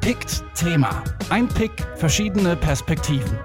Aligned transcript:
Pickt 0.00 0.42
Thema. 0.54 1.02
Ein 1.28 1.48
Pick, 1.48 1.72
verschiedene 1.96 2.56
Perspektiven. 2.56 3.38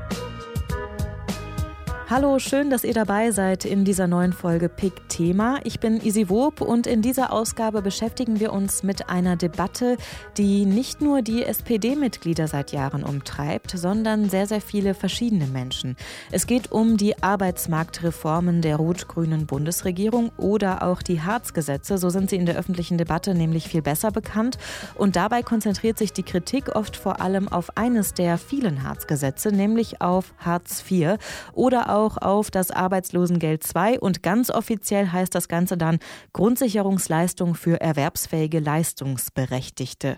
Hallo, 2.10 2.38
schön, 2.38 2.70
dass 2.70 2.84
ihr 2.84 2.94
dabei 2.94 3.32
seid 3.32 3.64
in 3.64 3.86
dieser 3.86 4.08
neuen 4.08 4.34
Folge 4.34 4.68
Pick 4.68 5.08
Thema. 5.08 5.62
Ich 5.64 5.80
bin 5.80 6.02
Isi 6.02 6.28
Wob 6.28 6.60
und 6.60 6.86
in 6.86 7.02
dieser 7.02 7.32
Ausgabe 7.32 7.82
beschäftigen 7.82 8.42
wir 8.42 8.52
uns 8.52 8.84
mit 8.84 9.10
einer 9.10 9.38
Debatte, 9.38 9.96
die 10.36 10.66
nicht 10.66 11.02
nur 11.02 11.22
die 11.22 11.44
SPD-Mitglieder 11.44 12.50
seit 12.50 12.74
Jahren 12.74 13.06
umtreibt, 13.06 13.72
sondern 13.72 14.30
sehr, 14.30 14.48
sehr 14.48 14.60
viele 14.60 14.96
verschiedene 14.96 15.48
Menschen. 15.48 15.96
Es 16.30 16.46
geht 16.46 16.74
um 16.74 16.98
die 16.98 17.24
Arbeitsmarktreformen 17.24 18.62
der 18.62 18.76
rot-grünen 18.76 19.46
Bundesregierung 19.46 20.34
oder 20.36 20.84
auch 20.84 21.04
die 21.04 21.22
Harzgesetze. 21.22 21.98
So 21.98 22.10
sind 22.10 22.30
sie 22.30 22.36
in 22.36 22.46
der 22.46 22.58
öffentlichen 22.58 22.98
Debatte 22.98 23.34
nämlich 23.34 23.70
viel 23.70 23.82
besser 23.82 24.12
bekannt. 24.12 24.58
Und 24.96 25.16
dabei 25.16 25.42
konzentriert 25.42 25.98
sich 25.98 26.12
die 26.12 26.24
Kritik 26.24 26.76
oft 26.76 26.98
vor 26.98 27.22
allem 27.22 27.48
auf 27.48 27.78
eines 27.78 28.14
der 28.14 28.38
vielen 28.38 28.84
Harzgesetze, 28.84 29.54
nämlich 29.54 30.02
auf 30.02 30.34
Hartz 30.38 30.84
IV 30.92 31.18
oder 31.54 31.94
auch 31.94 32.03
auch 32.04 32.18
auf 32.18 32.52
das 32.52 32.72
Arbeitslosengeld 32.72 33.64
II 33.76 33.98
und 34.00 34.24
ganz 34.24 34.50
offiziell 34.50 35.12
heißt 35.12 35.34
das 35.34 35.48
Ganze 35.48 35.78
dann 35.78 36.00
Grundsicherungsleistung 36.34 37.56
für 37.56 37.80
erwerbsfähige 37.80 38.60
Leistungsberechtigte. 38.60 40.18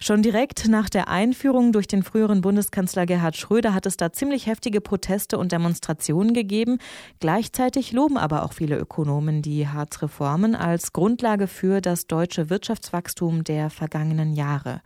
Schon 0.00 0.22
direkt 0.22 0.66
nach 0.66 0.90
der 0.90 1.06
Einführung 1.06 1.70
durch 1.70 1.86
den 1.86 2.02
früheren 2.02 2.40
Bundeskanzler 2.40 3.06
Gerhard 3.06 3.36
Schröder 3.36 3.72
hat 3.72 3.86
es 3.86 3.96
da 3.96 4.12
ziemlich 4.12 4.46
heftige 4.46 4.80
Proteste 4.80 5.38
und 5.38 5.52
Demonstrationen 5.52 6.34
gegeben. 6.34 6.78
Gleichzeitig 7.20 7.92
loben 7.92 8.18
aber 8.18 8.44
auch 8.44 8.52
viele 8.52 8.76
Ökonomen 8.76 9.42
die 9.42 9.68
Hartz-Reformen 9.68 10.56
als 10.56 10.92
Grundlage 10.92 11.46
für 11.46 11.80
das 11.80 12.08
deutsche 12.08 12.50
Wirtschaftswachstum 12.50 13.44
der 13.44 13.70
vergangenen 13.70 14.32
Jahre. 14.32 14.80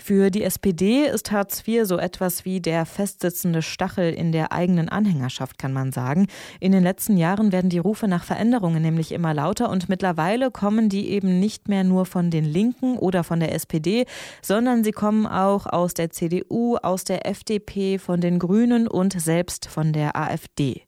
Für 0.00 0.30
die 0.30 0.44
SPD 0.44 1.06
ist 1.06 1.32
Hartz 1.32 1.66
IV 1.66 1.84
so 1.84 1.98
etwas 1.98 2.44
wie 2.44 2.60
der 2.60 2.86
festsitzende 2.86 3.62
Stachel 3.62 4.14
in 4.14 4.32
der 4.32 4.52
eigenen 4.52 4.88
Anhängerschaft, 4.88 5.58
kann 5.58 5.72
man 5.72 5.92
sagen. 5.92 6.28
In 6.60 6.72
den 6.72 6.84
letzten 6.84 7.16
Jahren 7.16 7.52
werden 7.52 7.68
die 7.68 7.78
Rufe 7.78 8.06
nach 8.06 8.24
Veränderungen 8.24 8.80
nämlich 8.80 9.12
immer 9.12 9.34
lauter 9.34 9.68
und 9.68 9.88
mittlerweile 9.88 10.50
kommen 10.50 10.88
die 10.88 11.10
eben 11.10 11.40
nicht 11.40 11.68
mehr 11.68 11.84
nur 11.84 12.06
von 12.06 12.30
den 12.30 12.44
Linken 12.44 12.96
oder 12.96 13.24
von 13.24 13.40
der 13.40 13.54
SPD, 13.54 14.06
sondern 14.40 14.84
sie 14.84 14.92
kommen 14.92 15.26
auch 15.26 15.66
aus 15.66 15.94
der 15.94 16.10
CDU, 16.10 16.76
aus 16.76 17.04
der 17.04 17.26
FDP, 17.26 17.98
von 17.98 18.20
den 18.20 18.38
Grünen 18.38 18.86
und 18.86 19.20
selbst 19.20 19.66
von 19.66 19.92
der 19.92 20.16
AfD. 20.16 20.82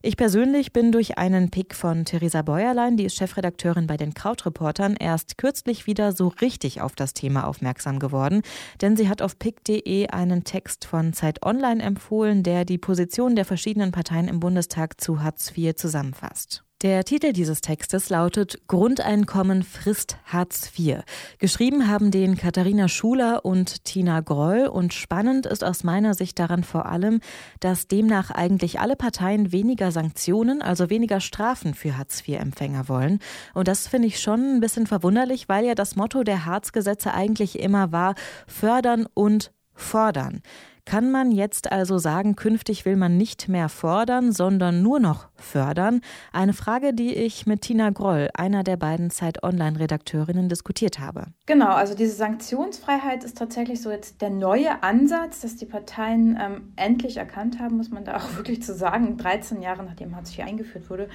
Ich 0.00 0.16
persönlich 0.16 0.72
bin 0.72 0.92
durch 0.92 1.18
einen 1.18 1.50
Pick 1.50 1.74
von 1.74 2.04
Theresa 2.04 2.42
Bäuerlein, 2.42 2.96
die 2.96 3.04
ist 3.04 3.16
Chefredakteurin 3.16 3.88
bei 3.88 3.96
den 3.96 4.14
Krautreportern, 4.14 4.94
erst 4.94 5.38
kürzlich 5.38 5.88
wieder 5.88 6.12
so 6.12 6.28
richtig 6.28 6.80
auf 6.80 6.94
das 6.94 7.14
Thema 7.14 7.48
aufmerksam 7.48 7.98
geworden, 7.98 8.42
denn 8.80 8.96
sie 8.96 9.08
hat 9.08 9.22
auf 9.22 9.38
pick.de 9.40 10.08
einen 10.08 10.44
Text 10.44 10.84
von 10.84 11.12
Zeit 11.12 11.44
Online 11.44 11.82
empfohlen, 11.82 12.44
der 12.44 12.64
die 12.64 12.78
Position 12.78 13.34
der 13.34 13.44
verschiedenen 13.44 13.90
Parteien 13.90 14.28
im 14.28 14.38
Bundestag 14.38 15.00
zu 15.00 15.20
Hartz 15.20 15.52
IV 15.56 15.74
zusammenfasst. 15.74 16.67
Der 16.82 17.02
Titel 17.02 17.32
dieses 17.32 17.60
Textes 17.60 18.08
lautet 18.08 18.68
Grundeinkommen 18.68 19.64
frisst 19.64 20.16
Hartz 20.26 20.70
IV. 20.78 20.98
Geschrieben 21.40 21.88
haben 21.88 22.12
den 22.12 22.36
Katharina 22.36 22.86
Schuler 22.86 23.44
und 23.44 23.84
Tina 23.84 24.20
Groll 24.20 24.68
und 24.68 24.94
spannend 24.94 25.44
ist 25.44 25.64
aus 25.64 25.82
meiner 25.82 26.14
Sicht 26.14 26.38
daran 26.38 26.62
vor 26.62 26.86
allem, 26.86 27.18
dass 27.58 27.88
demnach 27.88 28.30
eigentlich 28.30 28.78
alle 28.78 28.94
Parteien 28.94 29.50
weniger 29.50 29.90
Sanktionen, 29.90 30.62
also 30.62 30.88
weniger 30.88 31.18
Strafen 31.18 31.74
für 31.74 31.98
Hartz 31.98 32.22
IV-Empfänger 32.24 32.88
wollen. 32.88 33.18
Und 33.54 33.66
das 33.66 33.88
finde 33.88 34.06
ich 34.06 34.20
schon 34.20 34.58
ein 34.58 34.60
bisschen 34.60 34.86
verwunderlich, 34.86 35.48
weil 35.48 35.64
ja 35.64 35.74
das 35.74 35.96
Motto 35.96 36.22
der 36.22 36.44
Hartz-Gesetze 36.44 37.12
eigentlich 37.12 37.58
immer 37.58 37.90
war, 37.90 38.14
fördern 38.46 39.08
und 39.14 39.50
fordern. 39.74 40.42
Kann 40.88 41.10
man 41.10 41.32
jetzt 41.32 41.70
also 41.70 41.98
sagen, 41.98 42.34
künftig 42.34 42.86
will 42.86 42.96
man 42.96 43.18
nicht 43.18 43.46
mehr 43.46 43.68
fordern, 43.68 44.32
sondern 44.32 44.80
nur 44.82 45.00
noch 45.00 45.28
fördern? 45.34 46.00
Eine 46.32 46.54
Frage, 46.54 46.94
die 46.94 47.14
ich 47.14 47.44
mit 47.44 47.60
Tina 47.60 47.90
Groll, 47.90 48.30
einer 48.32 48.64
der 48.64 48.78
beiden 48.78 49.10
Zeit 49.10 49.42
Online-Redakteurinnen, 49.42 50.48
diskutiert 50.48 50.98
habe. 50.98 51.26
Genau, 51.44 51.74
also 51.74 51.94
diese 51.94 52.14
Sanktionsfreiheit 52.14 53.22
ist 53.22 53.36
tatsächlich 53.36 53.82
so 53.82 53.90
jetzt 53.90 54.22
der 54.22 54.30
neue 54.30 54.82
Ansatz, 54.82 55.42
dass 55.42 55.56
die 55.56 55.66
Parteien 55.66 56.38
ähm, 56.40 56.72
endlich 56.76 57.18
erkannt 57.18 57.58
haben, 57.60 57.76
muss 57.76 57.90
man 57.90 58.06
da 58.06 58.16
auch 58.16 58.36
wirklich 58.36 58.62
zu 58.62 58.72
sagen, 58.72 59.18
13 59.18 59.60
Jahre 59.60 59.84
nachdem 59.84 60.16
Hartz 60.16 60.32
IV 60.32 60.46
eingeführt 60.46 60.88
wurde 60.88 61.10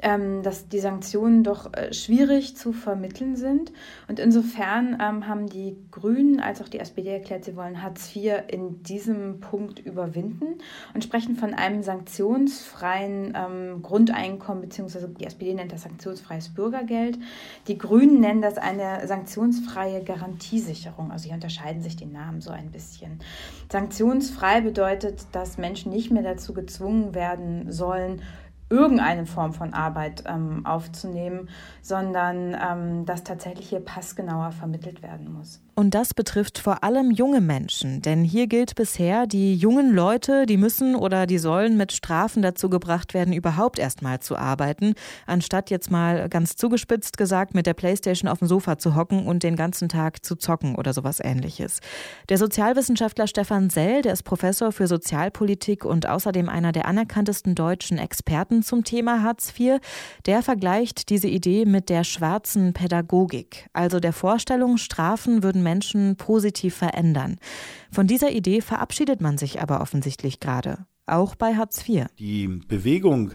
ähm, 0.00 0.42
dass 0.42 0.68
die 0.68 0.78
Sanktionen 0.78 1.42
doch 1.42 1.72
äh, 1.72 1.92
schwierig 1.92 2.56
zu 2.56 2.72
vermitteln 2.72 3.36
sind. 3.36 3.72
Und 4.06 4.18
insofern 4.18 4.98
ähm, 5.00 5.26
haben 5.26 5.48
die 5.48 5.76
Grünen 5.90 6.40
als 6.40 6.62
auch 6.62 6.68
die 6.68 6.78
SPD 6.78 7.10
erklärt, 7.10 7.44
sie 7.44 7.56
wollen 7.56 7.82
Hartz 7.82 8.14
IV 8.14 8.42
in 8.48 8.82
diesem 8.82 9.40
Punkt 9.40 9.78
überwinden 9.80 10.58
und 10.94 11.02
sprechen 11.02 11.36
von 11.36 11.54
einem 11.54 11.82
sanktionsfreien 11.82 13.36
ähm, 13.36 13.82
Grundeinkommen, 13.82 14.62
beziehungsweise 14.62 15.08
die 15.08 15.24
SPD 15.24 15.54
nennt 15.54 15.72
das 15.72 15.82
sanktionsfreies 15.82 16.50
Bürgergeld. 16.50 17.18
Die 17.66 17.78
Grünen 17.78 18.20
nennen 18.20 18.42
das 18.42 18.58
eine 18.58 19.06
sanktionsfreie 19.06 20.04
Garantiesicherung. 20.04 21.10
Also 21.10 21.26
hier 21.26 21.34
unterscheiden 21.34 21.82
sich 21.82 21.96
die 21.96 22.06
Namen 22.06 22.40
so 22.40 22.50
ein 22.50 22.70
bisschen. 22.70 23.18
Sanktionsfrei 23.70 24.60
bedeutet, 24.60 25.26
dass 25.32 25.58
Menschen 25.58 25.92
nicht 25.92 26.10
mehr 26.10 26.22
dazu 26.22 26.54
gezwungen 26.54 27.14
werden 27.14 27.70
sollen, 27.72 28.22
irgendeine 28.70 29.26
Form 29.26 29.52
von 29.52 29.74
Arbeit 29.74 30.24
ähm, 30.26 30.66
aufzunehmen, 30.66 31.48
sondern 31.82 32.54
ähm, 32.54 33.06
dass 33.06 33.24
tatsächlich 33.24 33.68
hier 33.70 33.80
passgenauer 33.80 34.52
vermittelt 34.52 35.02
werden 35.02 35.32
muss. 35.32 35.60
Und 35.78 35.94
das 35.94 36.12
betrifft 36.12 36.58
vor 36.58 36.82
allem 36.82 37.12
junge 37.12 37.40
Menschen, 37.40 38.02
denn 38.02 38.24
hier 38.24 38.48
gilt 38.48 38.74
bisher, 38.74 39.28
die 39.28 39.54
jungen 39.54 39.94
Leute, 39.94 40.44
die 40.44 40.56
müssen 40.56 40.96
oder 40.96 41.24
die 41.24 41.38
sollen 41.38 41.76
mit 41.76 41.92
Strafen 41.92 42.42
dazu 42.42 42.68
gebracht 42.68 43.14
werden, 43.14 43.32
überhaupt 43.32 43.78
erst 43.78 44.02
mal 44.02 44.18
zu 44.18 44.34
arbeiten, 44.34 44.94
anstatt 45.24 45.70
jetzt 45.70 45.88
mal 45.88 46.28
ganz 46.28 46.56
zugespitzt 46.56 47.16
gesagt 47.16 47.54
mit 47.54 47.64
der 47.64 47.74
Playstation 47.74 48.28
auf 48.28 48.40
dem 48.40 48.48
Sofa 48.48 48.78
zu 48.78 48.96
hocken 48.96 49.24
und 49.28 49.44
den 49.44 49.54
ganzen 49.54 49.88
Tag 49.88 50.24
zu 50.24 50.34
zocken 50.34 50.74
oder 50.74 50.92
sowas 50.92 51.20
ähnliches. 51.22 51.78
Der 52.28 52.38
Sozialwissenschaftler 52.38 53.28
Stefan 53.28 53.70
Sell, 53.70 54.02
der 54.02 54.14
ist 54.14 54.24
Professor 54.24 54.72
für 54.72 54.88
Sozialpolitik 54.88 55.84
und 55.84 56.08
außerdem 56.08 56.48
einer 56.48 56.72
der 56.72 56.86
anerkanntesten 56.86 57.54
deutschen 57.54 57.98
Experten 57.98 58.64
zum 58.64 58.82
Thema 58.82 59.22
Hartz 59.22 59.52
IV, 59.56 59.78
der 60.26 60.42
vergleicht 60.42 61.08
diese 61.08 61.28
Idee 61.28 61.66
mit 61.66 61.88
der 61.88 62.02
schwarzen 62.02 62.72
Pädagogik, 62.72 63.68
also 63.72 64.00
der 64.00 64.12
Vorstellung, 64.12 64.76
Strafen 64.76 65.44
würden 65.44 65.67
Menschen 65.68 66.16
positiv 66.16 66.74
verändern. 66.74 67.36
Von 67.92 68.06
dieser 68.06 68.30
Idee 68.30 68.62
verabschiedet 68.62 69.20
man 69.20 69.36
sich 69.36 69.60
aber 69.60 69.82
offensichtlich 69.82 70.40
gerade 70.40 70.86
auch 71.08 71.34
bei 71.34 71.54
Hartz 71.54 71.88
IV. 71.88 72.06
Die 72.18 72.46
Bewegung 72.46 73.32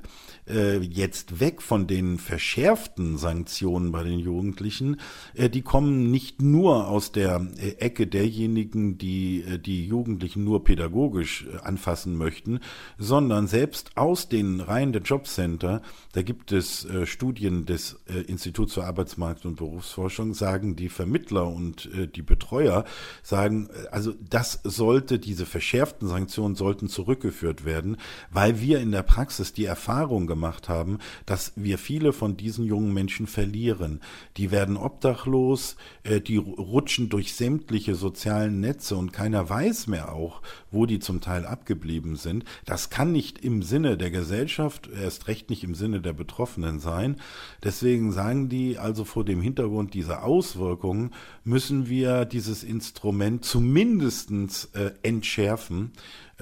äh, 0.48 0.80
jetzt 0.80 1.40
weg 1.40 1.62
von 1.62 1.88
den 1.88 2.18
verschärften 2.18 3.18
Sanktionen 3.18 3.92
bei 3.92 4.04
den 4.04 4.20
Jugendlichen, 4.20 5.00
äh, 5.36 5.50
die 5.50 5.62
kommen 5.62 6.12
nicht 6.12 6.42
nur 6.42 6.88
aus 6.88 7.12
der 7.12 7.48
äh, 7.58 7.72
Ecke 7.80 8.08
derjenigen, 8.08 8.98
die 8.98 9.42
äh, 9.42 9.60
die 9.60 9.86
Jugendlichen 9.86 10.44
nur 10.44 10.64
pädagogisch 10.64 11.46
äh, 11.46 11.58
anfassen 11.64 12.18
möchten, 12.18 12.60
sondern 12.98 13.48
selbst 13.48 13.96
aus 13.96 14.30
den 14.30 14.60
Reihen 14.60 14.94
der 14.94 15.02
Jobcenter, 15.02 15.82
da 16.14 16.22
gibt 16.22 16.52
es 16.52 16.86
äh, 16.86 17.06
Studien 17.06 17.66
des 17.66 17.98
Instituts 18.28 18.74
für 18.74 18.84
Arbeitsmarkt 18.84 19.46
und 19.46 19.56
Berufsforschung, 19.56 20.34
sagen 20.34 20.76
die 20.76 20.90
Vermittler 20.90 21.48
und 21.48 21.90
die 22.16 22.22
Betreuer, 22.22 22.86
sagen, 23.22 23.70
also 23.92 24.14
das 24.20 24.60
sollte, 24.64 25.20
diese 25.20 25.46
verschärften 25.46 26.08
Sanktionen 26.08 26.56
sollten 26.56 26.90
zurückgeführt 26.90 27.63
werden, 27.66 27.98
weil 28.32 28.60
wir 28.60 28.80
in 28.80 28.92
der 28.92 29.04
Praxis 29.04 29.54
die 29.54 29.66
Erfahrung 29.66 30.28
gemacht 30.28 30.70
haben, 30.70 31.00
dass 31.26 31.54
wir 31.56 31.78
viele 31.78 32.14
von 32.14 32.38
diesen 32.38 32.66
jungen 32.66 32.94
Menschen 32.94 33.28
verlieren. 33.28 34.02
Die 34.38 34.52
werden 34.52 34.78
obdachlos, 34.78 35.76
äh, 36.04 36.22
die 36.22 36.38
rutschen 36.38 37.10
durch 37.10 37.34
sämtliche 37.34 37.96
sozialen 37.96 38.60
Netze 38.60 38.96
und 38.96 39.14
keiner 39.14 39.50
weiß 39.50 39.88
mehr 39.88 40.14
auch, 40.14 40.42
wo 40.72 40.86
die 40.86 41.00
zum 41.00 41.22
Teil 41.22 41.46
abgeblieben 41.46 42.16
sind. 42.16 42.46
Das 42.66 42.90
kann 42.90 43.12
nicht 43.12 43.40
im 43.40 43.62
Sinne 43.64 43.98
der 43.98 44.12
Gesellschaft, 44.12 44.90
erst 44.94 45.28
recht 45.28 45.50
nicht 45.50 45.64
im 45.64 45.76
Sinne 45.76 46.02
der 46.02 46.14
Betroffenen 46.14 46.80
sein. 46.80 47.18
Deswegen 47.64 48.12
sagen 48.12 48.50
die 48.50 48.78
also 48.78 49.06
vor 49.06 49.26
dem 49.26 49.42
Hintergrund 49.42 49.94
dieser 49.94 50.24
Auswirkungen 50.24 51.12
müssen 51.44 51.90
wir 51.90 52.26
dieses 52.26 52.64
Instrument 52.64 53.46
zumindestens 53.46 54.66
äh, 54.74 54.92
entschärfen. 55.04 55.92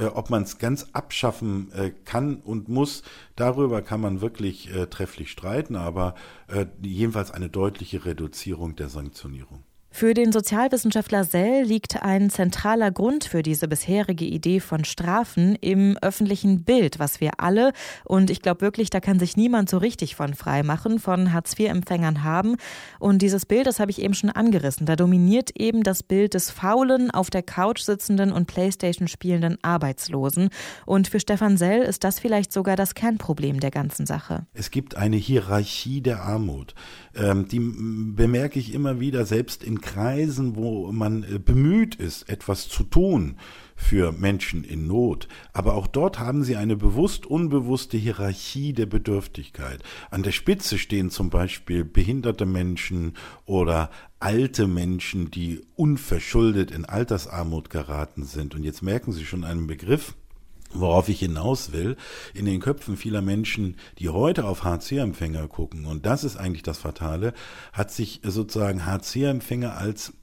Äh, 0.02 0.06
ob 0.08 0.32
man 0.32 0.42
es 0.44 0.58
ganz 0.58 0.88
abschaffen 0.94 1.72
äh, 1.74 1.92
kann 2.06 2.38
und 2.38 2.68
muss, 2.68 3.04
darüber 3.36 3.84
kann 3.84 4.02
man 4.02 4.20
wirklich 4.20 4.74
äh, 4.74 4.88
trefflich 4.88 5.30
streiten, 5.30 5.76
aber 5.76 6.16
äh, 6.48 6.66
jedenfalls 6.82 7.30
eine 7.30 7.50
deutliche 7.50 8.04
Reduzierung 8.04 8.76
der 8.76 8.90
Sanktionierung. 8.90 9.64
Für 9.94 10.14
den 10.14 10.32
Sozialwissenschaftler 10.32 11.26
Sell 11.26 11.64
liegt 11.64 12.02
ein 12.02 12.30
zentraler 12.30 12.92
Grund 12.92 13.26
für 13.26 13.44
diese 13.44 13.68
bisherige 13.68 14.26
Idee 14.26 14.62
von 14.62 14.86
Strafen 14.86 15.56
im 15.56 15.98
öffentlichen 16.02 16.64
Bild, 16.64 16.98
was 16.98 17.20
wir 17.20 17.40
alle, 17.40 17.74
und 18.06 18.30
ich 18.32 18.42
glaube 18.42 18.62
wirklich, 18.62 18.90
da 18.90 19.02
kann 19.02 19.20
sich 19.20 19.38
niemand 19.38 19.70
so 19.70 19.78
richtig 19.78 20.16
von 20.16 20.34
frei 20.34 20.64
machen, 20.64 20.98
von 20.98 21.34
Hartz-IV-Empfängern 21.34 22.24
haben. 22.24 22.56
Und 23.00 23.22
dieses 23.22 23.46
Bild, 23.46 23.68
das 23.68 23.80
habe 23.80 23.92
ich 23.92 24.02
eben 24.02 24.14
schon 24.14 24.30
angerissen, 24.30 24.86
da 24.86 24.96
dominiert 24.96 25.52
eben 25.60 25.84
das 25.84 26.04
Bild 26.04 26.34
des 26.34 26.50
faulen, 26.50 27.12
auf 27.12 27.30
der 27.30 27.44
Couch 27.44 27.82
sitzenden 27.82 28.32
und 28.32 28.48
Playstation 28.48 29.10
spielenden 29.10 29.58
Arbeitslosen. 29.62 30.50
Und 30.86 31.10
für 31.10 31.20
Stefan 31.20 31.58
Sell 31.58 31.84
ist 31.84 32.06
das 32.06 32.18
vielleicht 32.20 32.54
sogar 32.54 32.78
das 32.78 32.96
Kernproblem 32.96 33.60
der 33.60 33.72
ganzen 33.72 34.06
Sache. 34.06 34.48
Es 34.54 34.72
gibt 34.72 34.96
eine 34.96 35.18
Hierarchie 35.18 36.02
der 36.02 36.22
Armut. 36.22 36.74
Ähm, 37.16 37.48
die 37.48 37.60
bemerke 37.60 38.60
ich 38.60 38.74
immer 38.74 39.00
wieder, 39.00 39.26
selbst 39.26 39.64
in 39.64 39.82
Kreisen, 39.82 40.56
wo 40.56 40.92
man 40.92 41.24
äh, 41.24 41.40
bemüht 41.40 41.96
ist, 41.96 42.30
etwas 42.30 42.70
zu 42.70 42.84
tun 42.84 43.38
für 43.76 44.12
Menschen 44.12 44.64
in 44.64 44.88
Not. 44.88 45.28
Aber 45.54 45.74
auch 45.74 45.88
dort 45.88 46.20
haben 46.20 46.44
sie 46.44 46.56
eine 46.56 46.78
bewusst 46.78 47.26
unbewusste 47.26 47.98
Hierarchie 47.98 48.74
der 48.74 48.86
Bedürftigkeit. 48.86 49.84
An 50.10 50.24
der 50.24 50.32
Spitze 50.32 50.78
stehen 50.78 51.10
zum 51.10 51.30
Beispiel 51.30 51.84
behinderte 51.84 52.46
Menschen 52.46 53.14
oder 53.46 53.90
alte 54.20 54.68
Menschen, 54.68 55.32
die 55.32 55.62
unverschuldet 55.76 56.72
in 56.72 56.86
Altersarmut 56.86 57.70
geraten 57.70 58.24
sind. 58.24 58.56
Und 58.56 58.64
jetzt 58.64 58.84
merken 58.84 59.12
Sie 59.12 59.26
schon 59.26 59.44
einen 59.44 59.68
Begriff, 59.68 60.16
Worauf 60.74 61.10
ich 61.10 61.20
hinaus 61.20 61.72
will, 61.72 61.98
in 62.34 62.46
den 62.46 62.62
Köpfen 62.62 62.98
vieler 62.98 63.22
Menschen, 63.22 63.78
die 64.00 64.10
heute 64.10 64.46
auf 64.46 64.64
Hartz-IV-Empfänger 64.64 65.48
gucken, 65.48 65.86
und 65.86 66.06
das 66.06 66.24
ist 66.24 66.38
eigentlich 66.38 66.64
das 66.64 66.78
Fatale, 66.78 67.34
hat 67.74 67.92
sich 67.92 68.22
sozusagen 68.24 68.86
Hartz-IV-Empfänger 68.86 69.78
als 69.78 70.14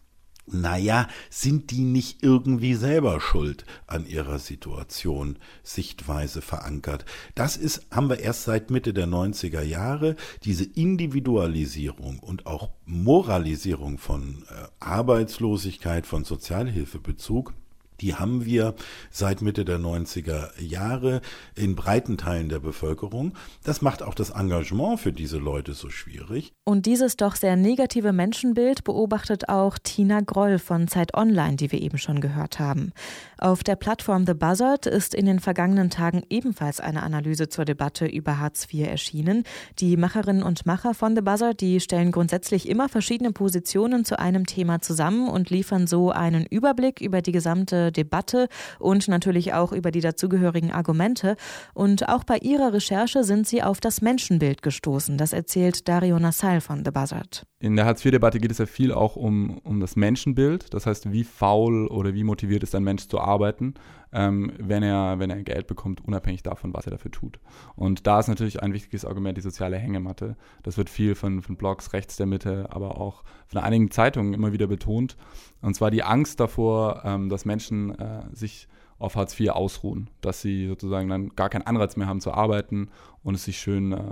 naja, 0.53 1.09
sind 1.31 1.71
die 1.71 1.83
nicht 1.83 2.23
irgendwie 2.23 2.75
selber 2.75 3.21
schuld 3.21 3.65
an 3.87 4.07
ihrer 4.07 4.39
Situation, 4.39 5.39
Sichtweise 5.63 6.43
verankert. 6.43 7.05
Das 7.35 7.57
ist, 7.57 7.87
haben 7.91 8.09
wir 8.09 8.21
erst 8.21 8.45
seit 8.45 8.71
Mitte 8.71 8.95
der 8.95 9.07
90er 9.07 9.63
Jahre, 9.63 10.17
diese 10.45 10.65
Individualisierung 10.65 12.19
und 12.19 12.47
auch 12.47 12.71
Moralisierung 12.87 13.99
von 13.99 14.45
äh, 14.49 14.69
Arbeitslosigkeit, 14.81 16.07
von 16.07 16.25
Sozialhilfebezug 16.25 17.53
die 18.01 18.15
haben 18.15 18.45
wir 18.45 18.75
seit 19.11 19.43
Mitte 19.43 19.65
der 19.65 19.79
90er 19.79 20.51
Jahre 20.61 21.21
in 21.55 21.75
breiten 21.75 22.17
Teilen 22.17 22.49
der 22.49 22.61
Bevölkerung. 22.61 23.35
Das 23.65 23.83
macht 23.83 24.03
auch 24.03 24.15
das 24.15 24.31
Engagement 24.31 25.01
für 25.01 25.13
diese 25.13 25.39
Leute 25.39 25.75
so 25.75 25.91
schwierig. 25.91 26.53
Und 26.65 26.87
dieses 26.87 27.17
doch 27.17 27.37
sehr 27.37 27.57
negative 27.57 28.13
Menschenbild 28.13 28.85
beobachtet 28.85 29.49
auch 29.49 29.79
Tina 29.83 30.21
Groll 30.21 30.59
von 30.59 30.89
Zeit 30.89 31.15
Online, 31.15 31.57
die 31.57 31.73
wir 31.73 31.81
eben 31.81 31.99
schon 31.99 32.21
gehört 32.21 32.59
haben. 32.59 32.93
Auf 33.39 33.65
der 33.65 33.77
Plattform 33.77 34.27
The 34.27 34.35
Buzzard 34.35 34.87
ist 34.87 35.15
in 35.15 35.27
den 35.27 35.41
vergangenen 35.41 35.91
Tagen 35.91 36.23
ebenfalls 36.29 36.81
eine 36.81 37.03
Analyse 37.03 37.49
zur 37.49 37.65
Debatte 37.65 38.07
über 38.07 38.39
Hartz 38.39 38.67
IV 38.73 38.87
erschienen. 38.87 39.45
Die 39.79 39.97
Macherinnen 39.97 40.43
und 40.43 40.67
Macher 40.67 40.95
von 40.95 41.15
The 41.15 41.23
Buzzard, 41.23 41.61
die 41.61 41.81
stellen 41.81 42.13
grundsätzlich 42.13 42.69
immer 42.69 42.89
verschiedene 42.89 43.33
Positionen 43.33 44.05
zu 44.05 44.19
einem 44.19 44.47
Thema 44.47 44.81
zusammen 44.81 45.29
und 45.29 45.51
liefern 45.51 45.87
so 45.87 46.11
einen 46.11 46.47
Überblick 46.47 47.01
über 47.01 47.23
die 47.23 47.33
gesamte 47.33 47.88
Debatte 47.93 48.49
und 48.79 49.09
natürlich 49.09 49.55
auch 49.55 49.73
über 49.73 49.91
die 49.91 50.01
dazugehörigen 50.01 50.73
Argumente. 50.73 51.37
Und 51.75 52.09
auch 52.09 52.25
bei 52.25 52.39
ihrer 52.39 52.73
Recherche 52.73 53.25
sind 53.25 53.47
sie 53.47 53.63
auf 53.63 53.81
das 53.81 54.01
Menschenbild 54.01 54.63
gestoßen. 54.63 55.19
Das 55.19 55.33
erzählt 55.33 55.89
Dario 55.89 56.19
Nassal 56.19 56.61
von 56.61 56.85
The 56.85 56.91
Buzzard. 56.91 57.45
In 57.61 57.75
der 57.75 57.87
Hartz-IV-Debatte 57.87 58.39
geht 58.39 58.53
es 58.53 58.59
ja 58.59 58.67
viel 58.67 58.93
auch 58.93 59.17
um, 59.17 59.59
um 59.59 59.81
das 59.81 59.97
Menschenbild. 59.97 60.73
Das 60.73 60.87
heißt, 60.87 61.11
wie 61.11 61.25
faul 61.25 61.89
oder 61.89 62.15
wie 62.15 62.23
motiviert 62.23 62.63
ist 62.63 62.75
ein 62.75 62.85
Mensch 62.85 63.09
zu 63.09 63.19
arbeiten, 63.19 63.75
ähm, 64.13 64.53
wenn, 64.59 64.83
er, 64.83 65.19
wenn 65.19 65.31
er 65.31 65.43
Geld 65.43 65.67
bekommt, 65.67 66.05
unabhängig 66.05 66.43
davon, 66.43 66.73
was 66.75 66.87
er 66.87 66.93
dafür 66.93 67.11
tut. 67.11 67.39
Und 67.77 68.07
da 68.07 68.21
ist 68.21 68.29
natürlich 68.29 68.63
ein 68.63 68.73
wichtiges 68.73 69.05
Argument 69.05 69.37
die 69.37 69.43
soziale 69.43 69.77
Hängematte. 69.77 70.37
Das 70.63 70.77
wird 70.79 70.91
viel 70.91 71.15
von, 71.15 71.43
von 71.43 71.57
Blogs 71.57 71.93
rechts 71.93 72.17
der 72.17 72.27
Mitte, 72.27 72.69
aber 72.71 73.01
auch 73.01 73.25
von 73.47 73.61
einigen 73.61 73.91
Zeitungen 73.91 74.35
immer 74.35 74.53
wieder 74.53 74.67
betont. 74.67 75.17
Und 75.61 75.75
zwar 75.75 75.91
die 75.91 76.03
Angst 76.03 76.41
davor, 76.41 77.03
ähm, 77.05 77.29
dass 77.29 77.45
Menschen 77.45 77.99
äh, 77.99 78.25
sich 78.33 78.69
auf 78.99 79.15
Hartz 79.17 79.39
IV 79.39 79.51
ausruhen, 79.51 80.11
dass 80.21 80.41
sie 80.41 80.67
sozusagen 80.67 81.09
dann 81.09 81.31
gar 81.31 81.49
keinen 81.49 81.67
Anreiz 81.67 81.97
mehr 81.97 82.09
haben 82.09 82.21
zu 82.21 82.33
arbeiten 82.33 82.91
und 83.23 83.35
es 83.35 83.45
sich 83.45 83.59
schön 83.59 83.93
äh, 83.93 84.03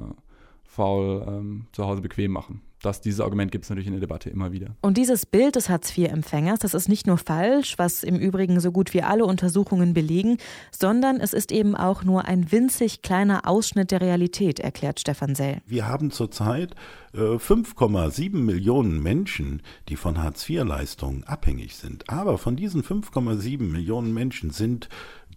faul 0.62 1.24
ähm, 1.26 1.66
zu 1.72 1.84
Hause 1.84 2.02
bequem 2.02 2.32
machen 2.32 2.62
das, 2.82 3.00
dieses 3.00 3.20
Argument 3.20 3.50
gibt 3.50 3.64
es 3.64 3.70
natürlich 3.70 3.86
in 3.86 3.94
der 3.94 4.00
Debatte 4.00 4.30
immer 4.30 4.52
wieder. 4.52 4.76
Und 4.82 4.98
dieses 4.98 5.26
Bild 5.26 5.56
des 5.56 5.68
Hartz-IV-Empfängers, 5.68 6.60
das 6.60 6.74
ist 6.74 6.88
nicht 6.88 7.06
nur 7.06 7.18
falsch, 7.18 7.78
was 7.78 8.02
im 8.02 8.16
Übrigen 8.16 8.60
so 8.60 8.70
gut 8.70 8.92
wie 8.94 9.02
alle 9.02 9.24
Untersuchungen 9.24 9.94
belegen, 9.94 10.38
sondern 10.70 11.20
es 11.20 11.32
ist 11.32 11.52
eben 11.52 11.74
auch 11.74 12.04
nur 12.04 12.26
ein 12.26 12.52
winzig 12.52 13.02
kleiner 13.02 13.48
Ausschnitt 13.48 13.90
der 13.90 14.00
Realität, 14.00 14.60
erklärt 14.60 15.00
Stefan 15.00 15.34
Sell. 15.34 15.62
Wir 15.66 15.88
haben 15.88 16.10
zurzeit 16.10 16.74
äh, 17.14 17.18
5,7 17.18 18.36
Millionen 18.36 19.02
Menschen, 19.02 19.62
die 19.88 19.96
von 19.96 20.22
Hartz-IV-Leistungen 20.22 21.24
abhängig 21.24 21.76
sind. 21.76 22.08
Aber 22.10 22.38
von 22.38 22.56
diesen 22.56 22.82
5,7 22.82 23.62
Millionen 23.62 24.12
Menschen 24.12 24.50
sind 24.50 24.88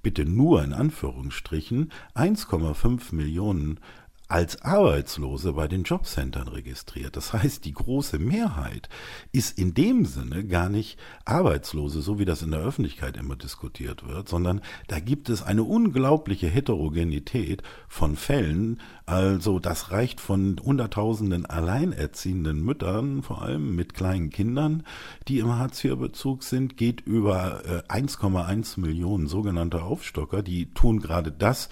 bitte 0.02 0.26
nur 0.26 0.64
in 0.64 0.74
Anführungsstrichen 0.74 1.92
1,5 2.16 3.14
Millionen 3.16 3.80
als 4.30 4.62
Arbeitslose 4.62 5.54
bei 5.54 5.68
den 5.68 5.82
Jobcentern 5.82 6.48
registriert. 6.48 7.18
Das 7.18 7.34
heißt, 7.34 7.66
die 7.66 7.74
große 7.74 8.20
Mehrheit 8.20 8.88
ist 9.32 9.58
in 9.58 9.74
dem 9.74 10.06
Sinne 10.06 10.46
gar 10.46 10.70
nicht 10.70 11.00
Arbeitslose, 11.26 12.02
so 12.02 12.20
wie 12.20 12.26
das 12.26 12.44
in 12.44 12.52
der 12.52 12.60
Öffentlichkeit 12.60 13.18
immer 13.18 13.36
diskutiert 13.36 14.08
wird, 14.08 14.30
sondern 14.30 14.62
da 14.88 15.00
gibt 15.00 15.30
es 15.30 15.42
eine 15.42 15.64
unglaubliche 15.64 16.46
Heterogenität 16.46 17.64
von 17.88 18.16
Fällen. 18.16 18.80
Also 19.08 19.58
das 19.58 19.90
reicht 19.90 20.22
von 20.22 20.62
Hunderttausenden 20.64 21.48
alleinerziehenden 21.48 22.64
Müttern, 22.64 23.24
vor 23.24 23.42
allem 23.42 23.76
mit 23.76 23.96
kleinen 23.96 24.30
Kindern, 24.30 24.84
die 25.28 25.40
im 25.40 25.56
Hartz-IV-Bezug 25.56 26.44
sind, 26.44 26.78
geht 26.78 27.02
über 27.02 27.64
1,1 27.88 28.78
äh, 28.78 28.82
Millionen 28.82 29.26
sogenannte 29.26 29.82
Aufstocker. 29.82 30.44
Die 30.44 30.72
tun 30.72 31.00
gerade 31.00 31.32
das, 31.32 31.70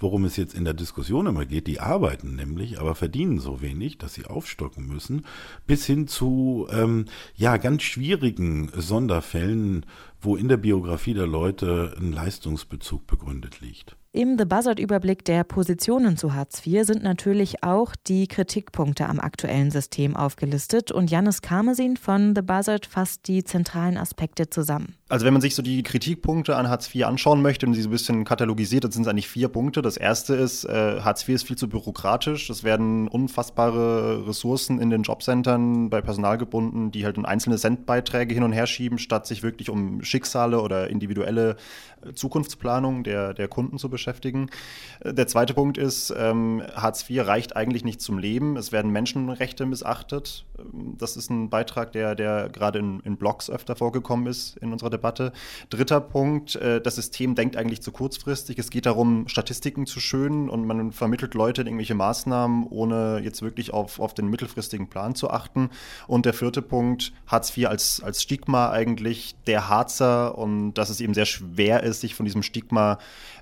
worum 0.00 0.24
es 0.24 0.36
jetzt 0.36 0.54
in 0.54 0.64
der 0.64 0.74
Diskussion 0.74 1.28
immer 1.28 1.46
geht, 1.46 1.68
die 1.68 1.78
Arbeit 1.78 1.99
arbeiten 2.00 2.34
nämlich, 2.34 2.80
aber 2.80 2.94
verdienen 2.94 3.40
so 3.40 3.60
wenig, 3.60 3.98
dass 3.98 4.14
sie 4.14 4.24
aufstocken 4.24 4.86
müssen, 4.86 5.26
bis 5.66 5.84
hin 5.84 6.08
zu 6.08 6.66
ähm, 6.70 7.04
ja 7.36 7.58
ganz 7.58 7.82
schwierigen 7.82 8.70
Sonderfällen, 8.74 9.84
wo 10.18 10.34
in 10.34 10.48
der 10.48 10.56
Biografie 10.56 11.12
der 11.12 11.26
Leute 11.26 11.94
ein 12.00 12.12
Leistungsbezug 12.12 13.06
begründet 13.06 13.60
liegt. 13.60 13.96
Im 14.12 14.36
The 14.36 14.44
Buzzard-Überblick 14.44 15.24
der 15.24 15.44
Positionen 15.44 16.16
zu 16.16 16.34
Hartz 16.34 16.66
IV 16.66 16.84
sind 16.84 17.04
natürlich 17.04 17.62
auch 17.62 17.94
die 17.94 18.26
Kritikpunkte 18.26 19.08
am 19.08 19.20
aktuellen 19.20 19.70
System 19.70 20.16
aufgelistet 20.16 20.90
und 20.90 21.12
Janis 21.12 21.42
Karmesin 21.42 21.96
von 21.96 22.34
The 22.34 22.42
Buzzard 22.42 22.86
fasst 22.86 23.28
die 23.28 23.44
zentralen 23.44 23.96
Aspekte 23.96 24.50
zusammen. 24.50 24.96
Also 25.08 25.26
wenn 25.26 25.32
man 25.32 25.40
sich 25.40 25.54
so 25.54 25.62
die 25.62 25.84
Kritikpunkte 25.84 26.56
an 26.56 26.68
Hartz 26.68 26.92
IV 26.92 27.04
anschauen 27.04 27.40
möchte 27.40 27.66
und 27.66 27.74
sie 27.74 27.82
so 27.82 27.88
ein 27.88 27.92
bisschen 27.92 28.24
katalogisiert, 28.24 28.82
dann 28.82 28.90
sind 28.90 29.02
es 29.02 29.08
eigentlich 29.08 29.28
vier 29.28 29.46
Punkte. 29.46 29.80
Das 29.80 29.96
erste 29.96 30.34
ist, 30.34 30.64
äh, 30.64 31.00
Hartz 31.02 31.22
IV 31.22 31.36
ist 31.36 31.46
viel 31.46 31.56
zu 31.56 31.68
bürokratisch. 31.68 32.50
Es 32.50 32.64
werden 32.64 33.06
unfassbare 33.06 34.26
Ressourcen 34.26 34.80
in 34.80 34.90
den 34.90 35.02
Jobcentern 35.02 35.88
bei 35.88 36.00
Personal 36.00 36.36
gebunden, 36.36 36.90
die 36.90 37.04
halt 37.04 37.16
in 37.16 37.24
einzelne 37.24 37.58
Centbeiträge 37.58 38.34
hin 38.34 38.42
und 38.42 38.52
her 38.52 38.66
schieben, 38.66 38.98
statt 38.98 39.28
sich 39.28 39.44
wirklich 39.44 39.70
um 39.70 40.02
Schicksale 40.02 40.60
oder 40.60 40.90
individuelle 40.90 41.56
äh, 42.04 42.12
Zukunftsplanung 42.12 43.04
der, 43.04 43.34
der 43.34 43.46
Kunden 43.46 43.78
zu 43.78 43.88
beschäftigen 43.88 43.99
beschäftigen. 44.00 44.50
Äh, 45.00 45.14
der 45.14 45.26
zweite 45.26 45.54
Punkt 45.54 45.78
ist, 45.78 46.12
ähm, 46.16 46.62
Hartz 46.74 47.08
IV 47.08 47.26
reicht 47.26 47.56
eigentlich 47.56 47.84
nicht 47.84 48.00
zum 48.00 48.18
Leben. 48.18 48.56
Es 48.56 48.72
werden 48.72 48.90
Menschenrechte 48.90 49.66
missachtet. 49.66 50.44
Ähm, 50.58 50.96
das 50.98 51.16
ist 51.16 51.30
ein 51.30 51.50
Beitrag, 51.50 51.92
der, 51.92 52.14
der 52.14 52.48
gerade 52.48 52.78
in, 52.78 53.00
in 53.00 53.16
Blogs 53.16 53.50
öfter 53.50 53.76
vorgekommen 53.76 54.26
ist 54.26 54.56
in 54.58 54.72
unserer 54.72 54.90
Debatte. 54.90 55.32
Dritter 55.68 56.00
Punkt, 56.00 56.56
äh, 56.56 56.80
das 56.80 56.96
System 56.96 57.34
denkt 57.34 57.56
eigentlich 57.56 57.82
zu 57.82 57.92
kurzfristig. 57.92 58.58
Es 58.58 58.70
geht 58.70 58.86
darum, 58.86 59.28
Statistiken 59.28 59.86
zu 59.86 60.00
schönen 60.00 60.48
und 60.48 60.66
man 60.66 60.92
vermittelt 60.92 61.34
Leute 61.34 61.60
in 61.60 61.66
irgendwelche 61.66 61.94
Maßnahmen, 61.94 62.66
ohne 62.68 63.20
jetzt 63.22 63.42
wirklich 63.42 63.72
auf, 63.72 64.00
auf 64.00 64.14
den 64.14 64.28
mittelfristigen 64.28 64.88
Plan 64.88 65.14
zu 65.14 65.30
achten. 65.30 65.70
Und 66.06 66.26
der 66.26 66.32
vierte 66.32 66.62
Punkt, 66.62 67.12
Hartz 67.26 67.56
IV 67.56 67.68
als, 67.68 68.02
als 68.02 68.22
Stigma 68.22 68.70
eigentlich 68.70 69.36
der 69.46 69.68
Harzer 69.68 70.38
und 70.38 70.74
dass 70.74 70.88
es 70.90 71.00
eben 71.00 71.14
sehr 71.14 71.26
schwer 71.26 71.82
ist, 71.82 72.00
sich 72.00 72.14
von 72.14 72.24
diesem 72.24 72.42
Stigma 72.42 72.98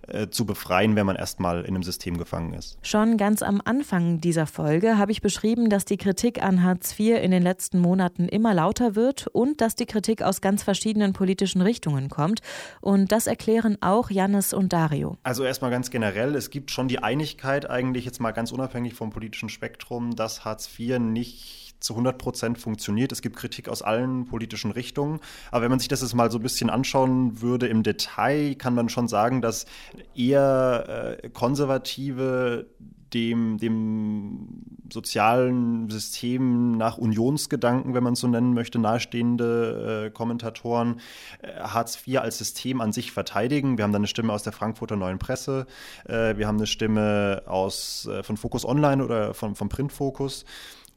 äh, 0.09 0.31
zu 0.31 0.47
befreien, 0.47 0.97
wenn 0.97 1.07
man 1.07 1.17
erstmal 1.17 1.61
in 1.63 1.75
einem 1.75 1.83
System 1.83 2.19
gefangen 2.19 2.55
ist. 2.55 2.79
Schon 2.83 3.17
ganz 3.17 3.43
am 3.43 3.61
Anfang 3.65 4.21
dieser 4.21 4.47
Folge 4.47 4.99
habe 4.99 5.13
ich 5.13 5.21
beschrieben, 5.21 5.69
dass 5.71 5.85
die 5.85 5.97
Kritik 5.97 6.43
an 6.43 6.63
Hartz 6.63 6.99
IV 6.99 7.23
in 7.23 7.31
den 7.31 7.43
letzten 7.43 7.79
Monaten 7.79 8.29
immer 8.29 8.55
lauter 8.55 8.95
wird 8.95 9.27
und 9.29 9.61
dass 9.61 9.75
die 9.75 9.87
Kritik 9.87 10.23
aus 10.23 10.41
ganz 10.41 10.63
verschiedenen 10.63 11.13
politischen 11.13 11.63
Richtungen 11.63 12.09
kommt. 12.09 12.41
Und 12.81 13.13
das 13.13 13.27
erklären 13.27 13.79
auch 13.81 14.11
Jannis 14.11 14.53
und 14.53 14.73
Dario. 14.73 15.17
Also 15.23 15.45
erstmal 15.45 15.71
ganz 15.71 15.91
generell, 15.91 16.35
es 16.35 16.51
gibt 16.51 16.71
schon 16.71 16.89
die 16.89 17.03
Einigkeit 17.03 17.69
eigentlich 17.69 18.05
jetzt 18.05 18.21
mal 18.21 18.33
ganz 18.33 18.53
unabhängig 18.53 18.95
vom 18.95 19.11
politischen 19.11 19.49
Spektrum, 19.49 20.17
dass 20.17 20.45
Hartz 20.45 20.69
IV 20.79 20.99
nicht 20.99 21.68
zu 21.81 21.95
100 21.95 22.19
Prozent 22.19 22.59
funktioniert. 22.59 23.13
Es 23.13 23.23
gibt 23.23 23.37
Kritik 23.37 23.69
aus 23.69 23.83
allen 23.83 24.27
politischen 24.27 24.71
Richtungen. 24.71 25.21
Aber 25.51 25.63
wenn 25.63 25.71
man 25.71 25.79
sich 25.79 25.89
das 25.89 26.03
jetzt 26.03 26.15
mal 26.15 26.31
so 26.31 26.39
ein 26.39 26.43
bisschen 26.43 26.71
anschauen 26.71 27.41
würde 27.41 27.67
im 27.69 27.83
Detail, 27.83 28.55
kann 28.55 28.75
man 28.75 28.89
schon 28.89 29.09
sagen, 29.09 29.41
dass 29.41 29.67
eher 30.15 31.19
äh, 31.23 31.29
Konservative 31.31 32.67
dem, 33.15 33.59
dem 33.59 34.65
sozialen 34.93 35.89
System 35.91 36.77
nach 36.77 36.99
Unionsgedanken, 36.99 37.95
wenn 37.95 38.03
man 38.03 38.15
es 38.15 38.21
so 38.21 38.29
nennen 38.29 38.55
möchte, 38.55 38.79
nahestehende 38.79 40.07
äh, 40.07 40.11
Kommentatoren 40.11 41.01
äh, 41.43 41.61
Hartz 41.61 42.07
IV 42.07 42.21
als 42.21 42.39
System 42.39 42.81
an 42.81 42.93
sich 42.93 43.13
verteidigen. 43.13 43.79
Wir 43.79 43.85
haben 43.85 43.93
da 43.93 43.99
eine 43.99 44.07
Stimme 44.07 44.33
aus 44.33 44.43
der 44.43 44.53
Frankfurter 44.53 44.97
Neuen 44.97 45.19
Presse, 45.19 45.67
äh, 46.07 46.37
wir 46.37 46.47
haben 46.47 46.57
eine 46.57 46.67
Stimme 46.67 47.43
aus, 47.47 48.07
äh, 48.07 48.23
von 48.23 48.37
Focus 48.37 48.65
Online 48.65 49.05
oder 49.05 49.35
von, 49.35 49.55
vom 49.55 49.69
Printfokus. 49.69 50.45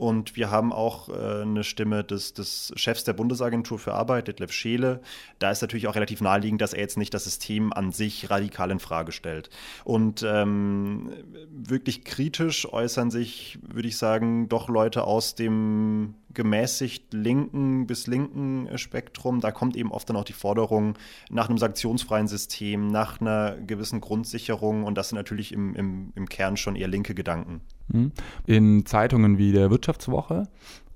Und 0.01 0.35
wir 0.35 0.49
haben 0.49 0.73
auch 0.73 1.09
äh, 1.09 1.43
eine 1.43 1.63
Stimme 1.63 2.03
des, 2.03 2.33
des, 2.33 2.73
Chefs 2.75 3.03
der 3.03 3.13
Bundesagentur 3.13 3.77
für 3.77 3.93
Arbeit, 3.93 4.27
Detlef 4.27 4.51
Scheele. 4.51 4.99
Da 5.37 5.51
ist 5.51 5.61
natürlich 5.61 5.87
auch 5.87 5.93
relativ 5.93 6.21
naheliegend, 6.21 6.59
dass 6.59 6.73
er 6.73 6.81
jetzt 6.81 6.97
nicht 6.97 7.13
das 7.13 7.25
System 7.25 7.71
an 7.71 7.91
sich 7.91 8.31
radikal 8.31 8.71
in 8.71 8.79
Frage 8.79 9.11
stellt. 9.11 9.51
Und 9.83 10.23
ähm, 10.27 11.11
wirklich 11.51 12.03
kritisch 12.03 12.65
äußern 12.73 13.11
sich, 13.11 13.59
würde 13.61 13.89
ich 13.89 13.97
sagen, 13.97 14.49
doch 14.49 14.69
Leute 14.69 15.03
aus 15.03 15.35
dem 15.35 16.15
gemäßigt 16.33 17.13
linken 17.13 17.87
bis 17.87 18.07
linken 18.07 18.77
Spektrum. 18.77 19.41
Da 19.41 19.51
kommt 19.51 19.75
eben 19.75 19.91
oft 19.91 20.09
dann 20.09 20.17
auch 20.17 20.23
die 20.23 20.33
Forderung 20.33 20.97
nach 21.29 21.49
einem 21.49 21.57
sanktionsfreien 21.57 22.27
System, 22.27 22.87
nach 22.87 23.21
einer 23.21 23.57
gewissen 23.57 24.01
Grundsicherung. 24.01 24.83
Und 24.83 24.97
das 24.97 25.09
sind 25.09 25.17
natürlich 25.17 25.51
im, 25.51 25.75
im, 25.75 26.13
im 26.15 26.29
Kern 26.29 26.57
schon 26.57 26.75
eher 26.75 26.87
linke 26.87 27.13
Gedanken. 27.13 27.61
Mhm. 27.87 28.11
In 28.45 28.85
Zeitungen 28.85 29.37
wie 29.37 29.51
der 29.51 29.69
Wirtschaftswoche, 29.69 30.47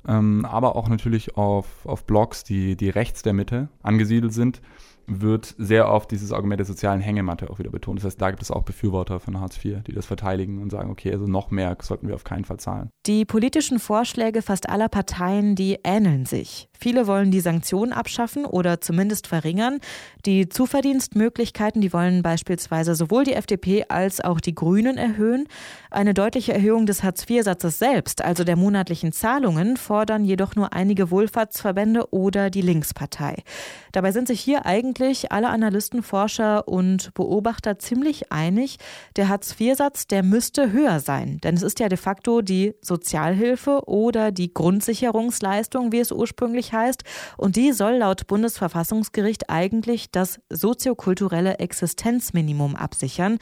ähm, 0.08 0.46
aber 0.46 0.76
auch 0.76 0.88
natürlich 0.88 1.38
auf, 1.38 1.86
auf 1.86 2.06
Blogs, 2.06 2.44
die, 2.44 2.76
die 2.76 2.90
rechts 2.90 3.22
der 3.22 3.34
Mitte 3.34 3.70
angesiedelt 3.82 4.34
sind, 4.34 4.62
wird 5.08 5.56
sehr 5.58 5.90
oft 5.92 6.12
dieses 6.12 6.32
Argument 6.32 6.60
der 6.60 6.66
sozialen 6.66 7.02
Hängematte 7.02 7.50
auch 7.50 7.60
wieder 7.60 7.70
betont. 7.70 8.00
Das 8.00 8.06
heißt, 8.06 8.22
da 8.22 8.32
gibt 8.32 8.42
es 8.42 8.52
auch 8.52 8.64
Befürworter 8.64 9.20
von 9.20 9.40
Hartz 9.40 9.64
IV, 9.64 9.84
die 9.84 9.94
das 9.94 10.06
verteidigen 10.06 10.62
und 10.62 10.72
sagen, 10.72 10.90
okay, 10.90 11.12
also 11.12 11.28
noch 11.28 11.52
mehr 11.52 11.78
sollten 11.82 12.08
wir 12.08 12.16
auf 12.16 12.24
keinen 12.24 12.46
Fall 12.46 12.58
zahlen. 12.58 12.90
Die 13.06 13.26
politischen 13.26 13.80
Vorschläge 13.80 14.42
fast 14.42 14.70
aller 14.70 14.90
Parteien, 14.90 15.56
die 15.56 15.80
ähneln 15.84 16.26
sich. 16.26 16.68
Viele 16.80 17.08
wollen 17.08 17.32
die 17.32 17.40
Sanktionen 17.40 17.94
abschaffen 17.94 18.46
oder 18.46 18.82
zumindest 18.82 19.28
verringern. 19.28 19.80
Die 20.26 20.50
Zuverdienstmöglichkeiten, 20.50 21.82
die 21.82 21.94
wollen 21.94 22.24
beispielsweise 22.24 22.96
sowohl 22.96 23.24
die 23.24 23.34
FDP 23.34 23.86
als 23.90 24.22
auch 24.22 24.40
die 24.40 24.56
Grünen 24.56 24.98
erhöhen. 24.98 25.48
Eine 25.92 26.14
deutliche 26.14 26.54
Erhöhung 26.54 26.86
des 26.86 27.04
Hartz-IV-Satzes 27.04 27.80
selbst, 27.80 28.24
also 28.24 28.44
der 28.44 28.56
monatlichen 28.56 29.12
Zahlungen, 29.12 29.78
fordern 29.78 30.26
jedoch 30.26 30.56
nur 30.56 30.74
einige 30.74 31.12
Wohlfahrtsverbände 31.12 32.12
oder 32.12 32.50
die 32.50 32.62
Linkspartei. 32.62 33.44
Dabei 33.92 34.12
sind 34.12 34.28
sich 34.28 34.42
hier 34.42 34.66
eigentlich 34.66 35.32
alle 35.32 35.50
Analysten, 35.50 36.04
Forscher 36.04 36.68
und 36.68 37.14
Beobachter 37.14 37.80
ziemlich 37.80 38.32
einig. 38.32 38.78
Der 39.16 39.30
Hartz-IV-Satz, 39.30 40.08
der 40.08 40.24
müsste 40.24 40.72
höher 40.72 41.00
sein, 41.00 41.40
denn 41.44 41.56
es 41.56 41.64
ist 41.64 41.80
ja 41.80 41.88
de 41.88 41.98
facto 41.98 42.42
die 42.42 42.74
Sozialhilfe 42.82 43.88
oder 43.88 44.32
die 44.32 44.54
Grundsicherungsleistung, 44.54 45.92
wie 45.92 46.00
es 46.00 46.12
ursprünglich 46.12 46.65
heißt, 46.74 47.04
und 47.38 47.56
die 47.56 47.72
soll 47.72 47.98
laut 47.98 48.28
Bundesverfassungsgericht 48.28 49.50
eigentlich 49.50 50.12
das 50.12 50.40
soziokulturelle 50.50 51.60
Existenzminimum 51.60 52.76
absichern. 52.76 53.38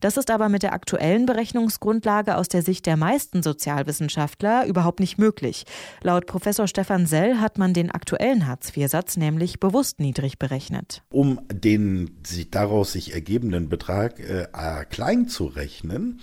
Das 0.00 0.16
ist 0.16 0.30
aber 0.30 0.48
mit 0.48 0.62
der 0.62 0.72
aktuellen 0.72 1.26
Berechnungsgrundlage 1.26 2.36
aus 2.36 2.48
der 2.48 2.62
Sicht 2.62 2.86
der 2.86 2.96
meisten 2.96 3.42
Sozialwissenschaftler 3.42 4.66
überhaupt 4.66 5.00
nicht 5.00 5.18
möglich. 5.18 5.64
Laut 6.02 6.26
Professor 6.26 6.68
Stefan 6.68 7.06
Sell 7.06 7.38
hat 7.38 7.58
man 7.58 7.74
den 7.74 7.90
aktuellen 7.90 8.46
Hartz-IV-Satz 8.46 9.16
nämlich 9.16 9.58
bewusst 9.58 9.98
niedrig 9.98 10.38
berechnet. 10.38 11.02
Um 11.10 11.40
den 11.52 12.10
daraus 12.50 12.92
sich 12.92 13.12
ergebenden 13.14 13.68
Betrag 13.68 14.20
äh, 14.20 14.46
klein 14.88 15.28
zu 15.28 15.46
rechnen, 15.46 16.20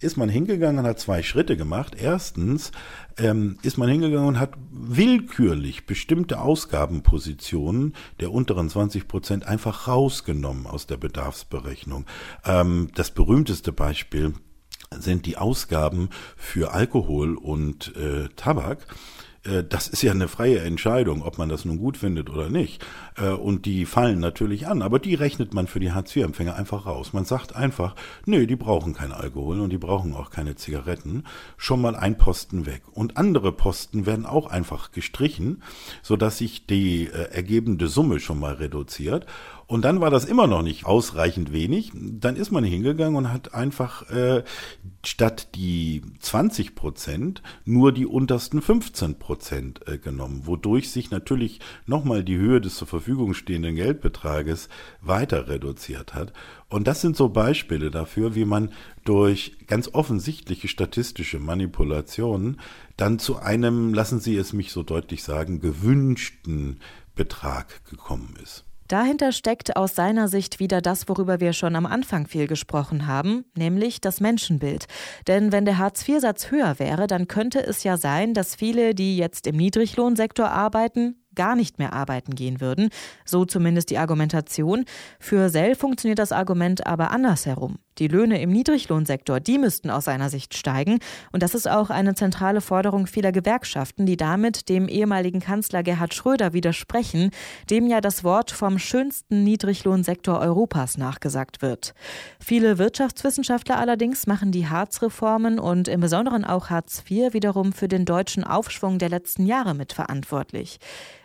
ist 0.00 0.16
man 0.16 0.28
hingegangen 0.28 0.78
und 0.78 0.86
hat 0.86 0.98
zwei 0.98 1.22
Schritte 1.22 1.56
gemacht. 1.56 1.94
Erstens 1.98 2.72
ähm, 3.18 3.58
ist 3.62 3.76
man 3.76 3.88
hingegangen 3.88 4.28
und 4.28 4.40
hat 4.40 4.54
willkürlich 4.70 5.86
bestimmte 5.86 6.40
Ausgabenpositionen 6.40 7.94
der 8.18 8.32
unteren 8.32 8.68
20 8.68 9.06
Prozent 9.06 9.46
einfach 9.46 9.88
rausgenommen 9.88 10.66
aus 10.66 10.86
der 10.86 10.96
Bedarfsberechnung. 10.96 12.06
Ähm, 12.44 12.90
das 12.94 13.10
berühmteste 13.10 13.72
Beispiel 13.72 14.34
sind 14.90 15.26
die 15.26 15.36
Ausgaben 15.36 16.08
für 16.36 16.72
Alkohol 16.72 17.36
und 17.36 17.94
äh, 17.96 18.28
Tabak. 18.36 18.86
Äh, 19.44 19.64
das 19.64 19.88
ist 19.88 20.02
ja 20.02 20.12
eine 20.12 20.28
freie 20.28 20.60
Entscheidung, 20.60 21.22
ob 21.22 21.38
man 21.38 21.48
das 21.48 21.64
nun 21.64 21.78
gut 21.78 21.96
findet 21.96 22.30
oder 22.30 22.48
nicht. 22.48 22.84
Äh, 23.16 23.30
und 23.30 23.66
die 23.66 23.86
fallen 23.86 24.20
natürlich 24.20 24.66
an, 24.66 24.82
aber 24.82 24.98
die 24.98 25.14
rechnet 25.14 25.54
man 25.54 25.66
für 25.66 25.80
die 25.80 25.92
Hartz-IV-Empfänger 25.92 26.54
einfach 26.54 26.86
raus. 26.86 27.12
Man 27.12 27.24
sagt 27.24 27.56
einfach, 27.56 27.94
nö, 28.26 28.46
die 28.46 28.56
brauchen 28.56 28.94
kein 28.94 29.12
Alkohol 29.12 29.60
und 29.60 29.70
die 29.70 29.78
brauchen 29.78 30.14
auch 30.14 30.30
keine 30.30 30.56
Zigaretten. 30.56 31.24
Schon 31.56 31.80
mal 31.80 31.96
ein 31.96 32.18
Posten 32.18 32.66
weg. 32.66 32.82
Und 32.92 33.16
andere 33.16 33.52
Posten 33.52 34.06
werden 34.06 34.26
auch 34.26 34.50
einfach 34.50 34.92
gestrichen, 34.92 35.62
sodass 36.02 36.38
sich 36.38 36.66
die 36.66 37.06
äh, 37.06 37.30
ergebende 37.32 37.88
Summe 37.88 38.20
schon 38.20 38.38
mal 38.40 38.54
reduziert. 38.54 39.26
Und 39.70 39.82
dann 39.82 40.00
war 40.00 40.10
das 40.10 40.24
immer 40.24 40.48
noch 40.48 40.62
nicht 40.62 40.84
ausreichend 40.84 41.52
wenig. 41.52 41.92
Dann 41.94 42.34
ist 42.34 42.50
man 42.50 42.64
hingegangen 42.64 43.14
und 43.14 43.32
hat 43.32 43.54
einfach 43.54 44.10
äh, 44.10 44.42
statt 45.06 45.50
die 45.54 46.02
20 46.18 46.74
Prozent 46.74 47.40
nur 47.64 47.92
die 47.92 48.04
untersten 48.04 48.62
15 48.62 49.20
Prozent 49.20 49.86
äh, 49.86 49.98
genommen, 49.98 50.42
wodurch 50.46 50.90
sich 50.90 51.12
natürlich 51.12 51.60
nochmal 51.86 52.24
die 52.24 52.36
Höhe 52.36 52.60
des 52.60 52.74
zur 52.74 52.88
Verfügung 52.88 53.32
stehenden 53.32 53.76
Geldbetrages 53.76 54.70
weiter 55.02 55.46
reduziert 55.46 56.14
hat. 56.14 56.32
Und 56.68 56.88
das 56.88 57.00
sind 57.00 57.16
so 57.16 57.28
Beispiele 57.28 57.92
dafür, 57.92 58.34
wie 58.34 58.46
man 58.46 58.72
durch 59.04 59.56
ganz 59.68 59.90
offensichtliche 59.92 60.66
statistische 60.66 61.38
Manipulationen 61.38 62.60
dann 62.96 63.20
zu 63.20 63.38
einem, 63.38 63.94
lassen 63.94 64.18
Sie 64.18 64.36
es 64.36 64.52
mich 64.52 64.72
so 64.72 64.82
deutlich 64.82 65.22
sagen, 65.22 65.60
gewünschten 65.60 66.80
Betrag 67.14 67.84
gekommen 67.84 68.34
ist. 68.42 68.64
Dahinter 68.90 69.30
steckt 69.30 69.76
aus 69.76 69.94
seiner 69.94 70.26
Sicht 70.26 70.58
wieder 70.58 70.80
das, 70.80 71.08
worüber 71.08 71.38
wir 71.38 71.52
schon 71.52 71.76
am 71.76 71.86
Anfang 71.86 72.26
viel 72.26 72.48
gesprochen 72.48 73.06
haben, 73.06 73.44
nämlich 73.56 74.00
das 74.00 74.18
Menschenbild. 74.18 74.86
Denn 75.28 75.52
wenn 75.52 75.64
der 75.64 75.78
Hartz-IV-Satz 75.78 76.50
höher 76.50 76.80
wäre, 76.80 77.06
dann 77.06 77.28
könnte 77.28 77.60
es 77.64 77.84
ja 77.84 77.96
sein, 77.96 78.34
dass 78.34 78.56
viele, 78.56 78.96
die 78.96 79.16
jetzt 79.16 79.46
im 79.46 79.56
Niedriglohnsektor 79.58 80.50
arbeiten, 80.50 81.22
gar 81.36 81.54
nicht 81.54 81.78
mehr 81.78 81.92
arbeiten 81.92 82.34
gehen 82.34 82.60
würden. 82.60 82.90
So 83.24 83.44
zumindest 83.44 83.90
die 83.90 83.98
Argumentation. 83.98 84.84
Für 85.20 85.50
Sell 85.50 85.76
funktioniert 85.76 86.18
das 86.18 86.32
Argument 86.32 86.84
aber 86.84 87.12
andersherum. 87.12 87.78
Die 88.00 88.08
Löhne 88.08 88.40
im 88.40 88.50
Niedriglohnsektor, 88.50 89.40
die 89.40 89.58
müssten 89.58 89.90
aus 89.90 90.06
seiner 90.06 90.30
Sicht 90.30 90.54
steigen. 90.54 91.00
Und 91.32 91.42
das 91.42 91.54
ist 91.54 91.68
auch 91.68 91.90
eine 91.90 92.14
zentrale 92.14 92.62
Forderung 92.62 93.06
vieler 93.06 93.30
Gewerkschaften, 93.30 94.06
die 94.06 94.16
damit 94.16 94.70
dem 94.70 94.88
ehemaligen 94.88 95.40
Kanzler 95.40 95.82
Gerhard 95.82 96.14
Schröder 96.14 96.54
widersprechen, 96.54 97.30
dem 97.68 97.86
ja 97.86 98.00
das 98.00 98.24
Wort 98.24 98.50
vom 98.50 98.78
schönsten 98.78 99.44
Niedriglohnsektor 99.44 100.40
Europas 100.40 100.96
nachgesagt 100.96 101.60
wird. 101.60 101.94
Viele 102.42 102.78
Wirtschaftswissenschaftler 102.78 103.78
allerdings 103.78 104.26
machen 104.26 104.50
die 104.50 104.66
Hartz-Reformen 104.66 105.58
und 105.58 105.86
im 105.86 106.00
Besonderen 106.00 106.46
auch 106.46 106.70
Hartz 106.70 107.04
IV 107.08 107.34
wiederum 107.34 107.74
für 107.74 107.88
den 107.88 108.06
deutschen 108.06 108.44
Aufschwung 108.44 108.98
der 108.98 109.10
letzten 109.10 109.44
Jahre 109.44 109.74
mitverantwortlich. 109.74 110.78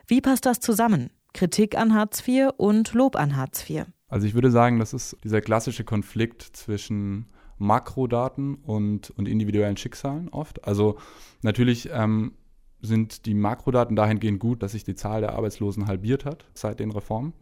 Wie 0.07 0.19
passt 0.19 0.45
das 0.45 0.59
zusammen? 0.59 1.09
Kritik 1.33 1.77
an 1.77 1.93
Hartz 1.93 2.27
IV 2.27 2.49
und 2.57 2.93
Lob 2.93 3.15
an 3.15 3.37
Hartz 3.37 3.69
IV. 3.69 3.85
Also 4.15 4.27
ich 4.27 4.33
würde 4.33 4.49
sagen, 4.49 4.79
das 4.79 4.93
ist 4.93 5.17
dieser 5.25 5.41
klassische 5.41 5.83
Konflikt 5.83 6.41
zwischen 6.41 7.25
Makrodaten 7.57 8.55
und, 8.55 9.09
und 9.09 9.27
individuellen 9.27 9.75
Schicksalen 9.75 10.29
oft. 10.29 10.65
Also 10.65 10.95
natürlich 11.41 11.89
ähm, 11.91 12.31
sind 12.79 13.25
die 13.25 13.33
Makrodaten 13.33 13.93
dahingehend 13.97 14.39
gut, 14.39 14.63
dass 14.63 14.71
sich 14.71 14.85
die 14.85 14.95
Zahl 14.95 15.19
der 15.19 15.33
Arbeitslosen 15.33 15.87
halbiert 15.87 16.23
hat 16.23 16.45
seit 16.53 16.79
den 16.79 16.91
Reformen. 16.91 17.33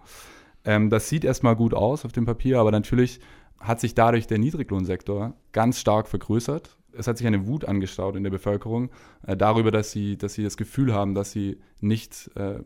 Ähm, 0.66 0.90
das 0.90 1.10
sieht 1.10 1.26
erstmal 1.26 1.56
gut 1.56 1.76
aus 1.76 2.06
auf 2.06 2.12
dem 2.12 2.26
Papier, 2.26 2.60
aber 2.60 2.72
natürlich 2.72 3.20
hat 3.60 3.80
sich 3.80 3.94
dadurch 3.94 4.26
der 4.26 4.40
Niedriglohnsektor 4.40 5.36
ganz 5.52 5.80
stark 5.80 6.08
vergrößert 6.08 6.76
es 6.94 7.08
hat 7.08 7.18
sich 7.18 7.28
eine 7.28 7.48
Wut 7.48 7.66
angestaut 7.66 8.16
in 8.16 8.24
der 8.24 8.30
Bevölkerung 8.30 8.90
äh, 9.26 9.36
darüber, 9.36 9.72
dass 9.72 9.92
sie, 9.92 10.18
dass 10.18 10.34
sie 10.34 10.44
das 10.44 10.58
Gefühl 10.58 10.94
haben, 10.94 11.16
dass 11.16 11.32
sie 11.32 11.60
nicht, 11.82 12.30
äh, 12.36 12.60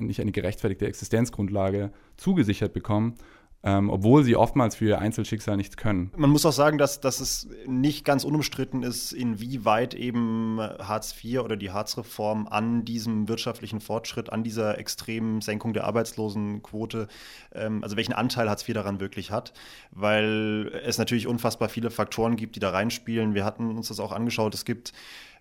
nicht 0.00 0.20
eine 0.20 0.32
gerechtfertigte 0.32 0.86
Existenzgrundlage 0.86 1.92
zugesichert 2.16 2.72
bekommen 2.72 3.14
ähm, 3.62 3.90
obwohl 3.90 4.24
sie 4.24 4.36
oftmals 4.36 4.76
für 4.76 4.86
ihr 4.86 4.98
Einzelschicksal 4.98 5.56
nichts 5.56 5.76
können. 5.76 6.10
Man 6.16 6.30
muss 6.30 6.46
auch 6.46 6.52
sagen, 6.52 6.78
dass, 6.78 7.00
dass 7.00 7.20
es 7.20 7.48
nicht 7.66 8.06
ganz 8.06 8.24
unumstritten 8.24 8.82
ist, 8.82 9.12
inwieweit 9.12 9.92
eben 9.94 10.58
Hartz 10.60 11.14
IV 11.22 11.40
oder 11.40 11.56
die 11.56 11.70
Hartz-Reform 11.70 12.48
an 12.48 12.84
diesem 12.86 13.28
wirtschaftlichen 13.28 13.80
Fortschritt, 13.80 14.32
an 14.32 14.44
dieser 14.44 14.78
extremen 14.78 15.42
Senkung 15.42 15.74
der 15.74 15.84
Arbeitslosenquote, 15.84 17.08
ähm, 17.52 17.82
also 17.82 17.96
welchen 17.96 18.14
Anteil 18.14 18.48
Hartz 18.48 18.66
IV 18.66 18.74
daran 18.74 18.98
wirklich 18.98 19.30
hat, 19.30 19.52
weil 19.90 20.72
es 20.84 20.96
natürlich 20.96 21.26
unfassbar 21.26 21.68
viele 21.68 21.90
Faktoren 21.90 22.36
gibt, 22.36 22.56
die 22.56 22.60
da 22.60 22.70
reinspielen. 22.70 23.34
Wir 23.34 23.44
hatten 23.44 23.76
uns 23.76 23.88
das 23.88 24.00
auch 24.00 24.12
angeschaut. 24.12 24.54
Es 24.54 24.64
gibt 24.64 24.92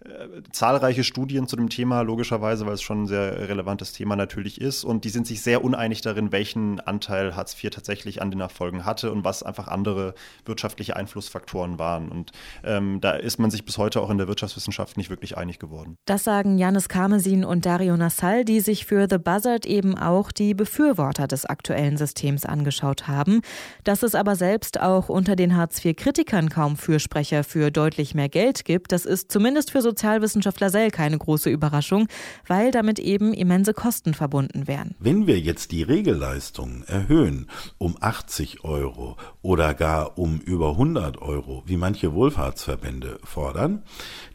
äh, 0.06 0.42
zahlreiche 0.52 1.04
Studien 1.04 1.48
zu 1.48 1.58
dem 1.58 1.70
Thema, 1.70 2.02
logischerweise, 2.02 2.66
weil 2.66 2.74
es 2.74 2.82
schon 2.82 3.04
ein 3.04 3.08
sehr 3.08 3.50
relevantes 3.50 3.92
Thema 3.92 4.16
natürlich 4.16 4.62
ist. 4.62 4.86
Und 4.86 5.04
die 5.04 5.10
sind 5.10 5.28
sich 5.28 5.42
sehr 5.42 5.64
uneinig 5.64 6.00
darin, 6.00 6.32
welchen 6.32 6.80
Anteil 6.80 7.36
Hartz 7.36 7.62
IV 7.62 7.72
tatsächlich 7.72 8.22
an 8.22 8.32
den 8.32 8.40
Erfolgen 8.40 8.86
hatte 8.86 9.12
und 9.12 9.26
was 9.26 9.44
einfach 9.44 9.68
andere 9.68 10.14
wirtschaftliche 10.46 10.96
Einflussfaktoren 10.96 11.80
waren. 11.80 12.08
Und 12.08 12.32
ähm, 12.64 13.02
da 13.02 13.12
ist 13.12 13.40
man 13.40 13.52
sich 13.52 13.66
bis 13.66 13.78
heute 13.78 14.00
auch 14.00 14.10
in 14.10 14.18
der 14.18 14.30
Wirtschaftswissenschaft 14.30 14.96
nicht 14.96 15.10
wirklich 15.10 15.38
einig 15.38 15.60
geworden. 15.60 15.98
Das 16.06 16.24
sagen 16.24 16.58
Janis 16.58 16.88
Karmesin 16.88 17.44
und 17.44 17.66
Dario 17.66 17.98
Nassal, 17.98 18.46
die 18.46 18.62
sich 18.62 18.86
für 18.86 19.08
The 19.10 19.18
Buzzard 19.18 19.66
eben 19.66 19.98
auch 19.98 20.32
die 20.32 20.54
Befürworter 20.54 21.28
des 21.28 21.46
aktuellen 21.46 21.98
Systems 21.98 22.46
angeschaut 22.46 23.10
haben. 23.10 23.42
Dass 23.84 24.04
es 24.04 24.16
aber 24.16 24.38
selbst 24.38 24.80
auch 24.80 25.10
unter 25.10 25.36
den 25.36 25.58
Hartz-IV-Kritikern 25.58 26.50
kaum 26.50 26.78
Fürsprecher 26.78 27.44
für 27.44 27.70
deutlich 27.70 28.16
mehr 28.16 28.30
Geld 28.30 28.64
gibt, 28.64 28.94
das 28.94 29.06
ist 29.06 29.30
zumindest 29.30 29.72
für 29.72 29.82
Sozialwissenschaftler 29.90 30.70
Sell 30.70 30.92
keine 30.92 31.18
große 31.18 31.50
Überraschung, 31.50 32.08
weil 32.48 32.72
damit 32.72 33.00
eben 33.00 33.34
immense 33.34 33.74
Kosten 33.74 34.14
verbunden 34.14 34.68
wären. 34.68 34.96
Wenn 35.00 35.26
wir 35.26 35.40
jetzt 35.40 35.72
die 35.72 35.84
Regelleistungen 35.84 36.84
erhöhen 36.88 37.48
um 37.78 37.96
80 38.00 38.64
Euro 38.64 39.18
oder 39.42 39.74
gar 39.74 40.18
um 40.18 40.40
über 40.40 40.72
100 40.72 41.22
Euro, 41.22 41.64
wie 41.66 41.78
manche 41.78 42.14
Wohlfahrtsverbände 42.14 43.20
fordern, 43.24 43.84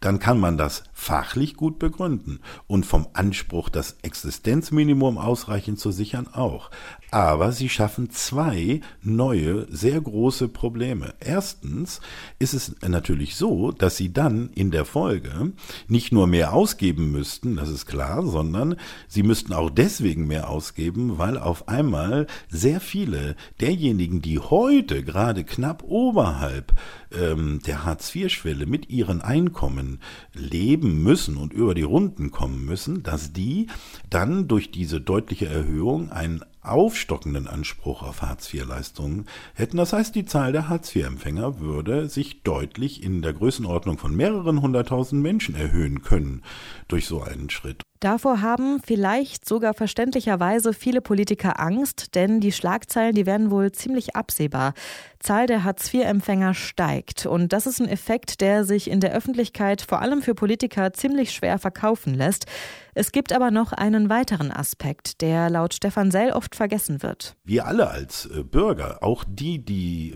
dann 0.00 0.18
kann 0.18 0.40
man 0.40 0.58
das 0.58 0.84
fachlich 0.92 1.54
gut 1.54 1.78
begründen 1.78 2.40
und 2.66 2.84
vom 2.84 3.06
Anspruch, 3.12 3.68
das 3.68 3.96
Existenzminimum 4.02 5.18
ausreichend 5.18 5.78
zu 5.78 5.92
sichern, 5.92 6.26
auch. 6.32 6.70
Aber 7.14 7.52
sie 7.52 7.68
schaffen 7.68 8.10
zwei 8.10 8.80
neue, 9.00 9.68
sehr 9.70 10.00
große 10.00 10.48
Probleme. 10.48 11.14
Erstens 11.20 12.00
ist 12.40 12.54
es 12.54 12.74
natürlich 12.82 13.36
so, 13.36 13.70
dass 13.70 13.96
sie 13.96 14.12
dann 14.12 14.50
in 14.56 14.72
der 14.72 14.84
Folge 14.84 15.52
nicht 15.86 16.10
nur 16.10 16.26
mehr 16.26 16.52
ausgeben 16.52 17.12
müssten, 17.12 17.54
das 17.54 17.68
ist 17.68 17.86
klar, 17.86 18.26
sondern 18.26 18.74
sie 19.06 19.22
müssten 19.22 19.52
auch 19.52 19.70
deswegen 19.70 20.26
mehr 20.26 20.50
ausgeben, 20.50 21.16
weil 21.16 21.38
auf 21.38 21.68
einmal 21.68 22.26
sehr 22.48 22.80
viele 22.80 23.36
derjenigen, 23.60 24.20
die 24.20 24.40
heute 24.40 25.04
gerade 25.04 25.44
knapp 25.44 25.84
oberhalb 25.84 26.72
ähm, 27.12 27.60
der 27.64 27.84
Hartz-IV-Schwelle 27.84 28.66
mit 28.66 28.90
ihren 28.90 29.22
Einkommen 29.22 30.00
leben 30.32 31.04
müssen 31.04 31.36
und 31.36 31.52
über 31.52 31.76
die 31.76 31.82
Runden 31.82 32.32
kommen 32.32 32.64
müssen, 32.64 33.04
dass 33.04 33.32
die 33.32 33.68
dann 34.10 34.48
durch 34.48 34.72
diese 34.72 35.00
deutliche 35.00 35.46
Erhöhung 35.46 36.10
einen 36.10 36.42
aufstockenden 36.64 37.46
Anspruch 37.46 38.02
auf 38.02 38.22
Hartz-IV-Leistungen 38.22 39.26
hätten. 39.54 39.76
Das 39.76 39.92
heißt, 39.92 40.14
die 40.14 40.24
Zahl 40.24 40.52
der 40.52 40.68
Hartz-IV-Empfänger 40.68 41.60
würde 41.60 42.08
sich 42.08 42.42
deutlich 42.42 43.02
in 43.02 43.22
der 43.22 43.32
Größenordnung 43.32 43.98
von 43.98 44.16
mehreren 44.16 44.60
hunderttausend 44.62 45.22
Menschen 45.22 45.54
erhöhen 45.54 46.02
können 46.02 46.42
durch 46.88 47.06
so 47.06 47.22
einen 47.22 47.50
Schritt. 47.50 47.82
Davor 48.00 48.42
haben 48.42 48.80
vielleicht 48.84 49.48
sogar 49.48 49.72
verständlicherweise 49.72 50.74
viele 50.74 51.00
Politiker 51.00 51.58
Angst, 51.58 52.14
denn 52.14 52.40
die 52.40 52.52
Schlagzeilen, 52.52 53.14
die 53.14 53.24
werden 53.24 53.50
wohl 53.50 53.72
ziemlich 53.72 54.14
absehbar. 54.14 54.74
Zahl 55.20 55.46
der 55.46 55.64
Hartz-IV-Empfänger 55.64 56.52
steigt 56.52 57.24
und 57.24 57.54
das 57.54 57.66
ist 57.66 57.80
ein 57.80 57.88
Effekt, 57.88 58.42
der 58.42 58.64
sich 58.64 58.90
in 58.90 59.00
der 59.00 59.12
Öffentlichkeit 59.12 59.80
vor 59.80 60.02
allem 60.02 60.20
für 60.20 60.34
Politiker 60.34 60.92
ziemlich 60.92 61.32
schwer 61.32 61.58
verkaufen 61.58 62.12
lässt. 62.12 62.44
Es 62.96 63.10
gibt 63.10 63.32
aber 63.32 63.50
noch 63.50 63.72
einen 63.72 64.08
weiteren 64.08 64.52
Aspekt, 64.52 65.20
der 65.20 65.50
laut 65.50 65.74
Stefan 65.74 66.12
Sell 66.12 66.30
oft 66.30 66.54
vergessen 66.54 67.02
wird. 67.02 67.34
Wir 67.44 67.66
alle 67.66 67.88
als 67.88 68.26
äh, 68.26 68.44
Bürger, 68.44 69.02
auch 69.02 69.24
die, 69.26 69.64
die 69.64 70.14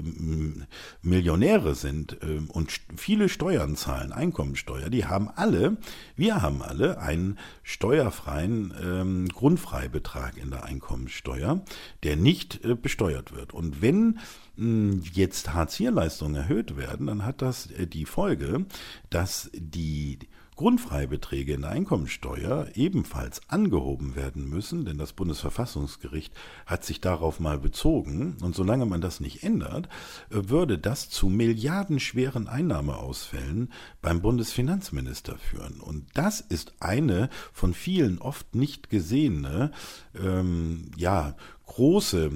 Millionäre 1.03 1.75
sind 1.75 2.19
äh, 2.23 2.41
und 2.49 2.71
viele 2.97 3.29
Steuern 3.29 3.75
zahlen, 3.75 4.13
Einkommensteuer, 4.13 4.91
die 4.91 5.07
haben 5.07 5.29
alle, 5.35 5.79
wir 6.15 6.41
haben 6.41 6.63
alle 6.63 7.01
einen 7.01 7.39
steuerfreien 7.69 8.73
ähm, 8.83 9.29
Grundfreibetrag 9.29 10.39
in 10.39 10.51
der 10.51 10.65
Einkommensteuer, 10.65 11.63
der 12.03 12.17
nicht 12.17 12.65
äh, 12.65 12.75
besteuert 12.75 13.35
wird. 13.35 13.53
Und 13.53 13.83
wenn 13.83 14.21
mh, 14.57 15.03
jetzt 15.13 15.53
Hartz-IV-Leistungen 15.53 16.35
erhöht 16.35 16.79
werden, 16.79 17.09
dann 17.09 17.27
hat 17.27 17.43
das 17.43 17.71
äh, 17.73 17.87
die 17.87 18.07
Folge, 18.07 18.65
dass 19.11 19.51
die 19.53 20.19
Grundfreibeträge 20.59 21.55
in 21.55 21.61
der 21.62 21.71
Einkommensteuer 21.71 22.67
ebenfalls 22.75 23.41
angehoben 23.47 24.17
werden 24.17 24.50
müssen, 24.50 24.85
denn 24.85 24.99
das 24.99 25.12
Bundesverfassungsgericht 25.12 26.35
hat 26.66 26.85
sich 26.85 27.01
darauf 27.01 27.38
mal 27.38 27.59
bezogen. 27.59 28.37
Und 28.42 28.57
solange 28.57 28.85
man 28.85 29.01
das 29.01 29.21
nicht 29.21 29.44
ändert, 29.44 29.88
äh, 30.31 30.49
würde 30.49 30.77
das 30.77 31.11
zu 31.11 31.29
milliardenschweren 31.29 32.49
Einnahmeausfällen 32.49 33.73
beim 34.03 34.21
Bundesfinanzminister 34.21 35.38
führen. 35.38 35.79
Und 35.79 36.07
das 36.14 36.40
ist 36.40 36.75
eine 36.81 37.31
von 37.53 37.73
vielen 37.73 38.18
oft 38.18 38.57
nicht 38.57 38.90
gesehene, 38.90 39.71
ähm, 40.21 40.90
ja, 40.97 41.37
große 41.66 42.33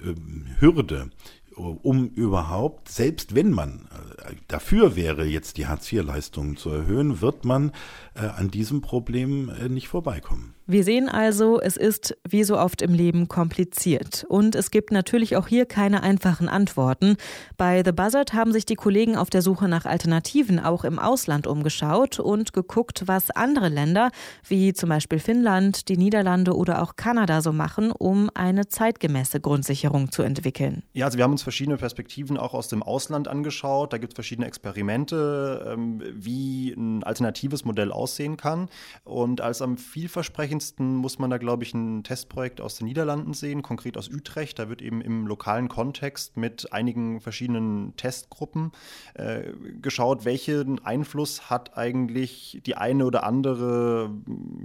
ähm, 0.00 0.46
Hürde 0.60 1.10
um 1.56 2.08
überhaupt, 2.10 2.90
selbst 2.90 3.34
wenn 3.34 3.50
man 3.50 3.88
äh, 3.90 4.05
dafür 4.48 4.96
wäre, 4.96 5.24
jetzt 5.24 5.56
die 5.56 5.66
Hartz-IV-Leistungen 5.66 6.56
zu 6.56 6.70
erhöhen, 6.70 7.20
wird 7.20 7.44
man 7.44 7.72
äh, 8.14 8.20
an 8.26 8.50
diesem 8.50 8.80
Problem 8.80 9.48
äh, 9.48 9.68
nicht 9.68 9.88
vorbeikommen. 9.88 10.55
Wir 10.68 10.82
sehen 10.82 11.08
also, 11.08 11.60
es 11.60 11.76
ist 11.76 12.18
wie 12.28 12.42
so 12.42 12.58
oft 12.58 12.82
im 12.82 12.92
Leben 12.92 13.28
kompliziert. 13.28 14.26
Und 14.28 14.56
es 14.56 14.72
gibt 14.72 14.90
natürlich 14.90 15.36
auch 15.36 15.46
hier 15.46 15.64
keine 15.64 16.02
einfachen 16.02 16.48
Antworten. 16.48 17.18
Bei 17.56 17.84
The 17.84 17.92
Buzzard 17.92 18.32
haben 18.32 18.52
sich 18.52 18.66
die 18.66 18.74
Kollegen 18.74 19.14
auf 19.14 19.30
der 19.30 19.42
Suche 19.42 19.68
nach 19.68 19.84
Alternativen 19.84 20.58
auch 20.58 20.82
im 20.82 20.98
Ausland 20.98 21.46
umgeschaut 21.46 22.18
und 22.18 22.52
geguckt, 22.52 23.04
was 23.06 23.30
andere 23.30 23.68
Länder, 23.68 24.10
wie 24.48 24.72
zum 24.72 24.88
Beispiel 24.88 25.20
Finnland, 25.20 25.88
die 25.88 25.96
Niederlande 25.96 26.56
oder 26.56 26.82
auch 26.82 26.96
Kanada 26.96 27.42
so 27.42 27.52
machen, 27.52 27.92
um 27.92 28.28
eine 28.34 28.66
zeitgemäße 28.66 29.38
Grundsicherung 29.38 30.10
zu 30.10 30.22
entwickeln. 30.22 30.82
Ja, 30.94 31.04
also 31.04 31.16
wir 31.16 31.22
haben 31.22 31.32
uns 31.32 31.44
verschiedene 31.44 31.76
Perspektiven 31.76 32.36
auch 32.36 32.54
aus 32.54 32.66
dem 32.66 32.82
Ausland 32.82 33.28
angeschaut. 33.28 33.92
Da 33.92 33.98
gibt 33.98 34.14
es 34.14 34.16
verschiedene 34.16 34.48
Experimente, 34.48 35.64
ähm, 35.72 36.02
wie 36.12 36.72
ein 36.72 37.04
alternatives 37.04 37.64
Modell 37.64 37.92
aussehen 37.92 38.36
kann. 38.36 38.68
Und 39.04 39.40
als 39.40 39.62
am 39.62 39.78
vielversprechendsten 39.78 40.55
naheliegendsten 40.56 40.96
muss 40.96 41.18
man 41.18 41.30
da, 41.30 41.38
glaube 41.38 41.64
ich, 41.64 41.74
ein 41.74 42.02
Testprojekt 42.02 42.60
aus 42.60 42.76
den 42.76 42.86
Niederlanden 42.86 43.34
sehen, 43.34 43.62
konkret 43.62 43.96
aus 43.96 44.08
Utrecht. 44.08 44.58
Da 44.58 44.68
wird 44.68 44.82
eben 44.82 45.00
im 45.00 45.26
lokalen 45.26 45.68
Kontext 45.68 46.36
mit 46.36 46.72
einigen 46.72 47.20
verschiedenen 47.20 47.94
Testgruppen 47.96 48.72
äh, 49.14 49.52
geschaut, 49.80 50.24
welchen 50.24 50.84
Einfluss 50.84 51.50
hat 51.50 51.76
eigentlich 51.76 52.60
die 52.64 52.76
eine 52.76 53.04
oder 53.06 53.24
andere, 53.24 54.10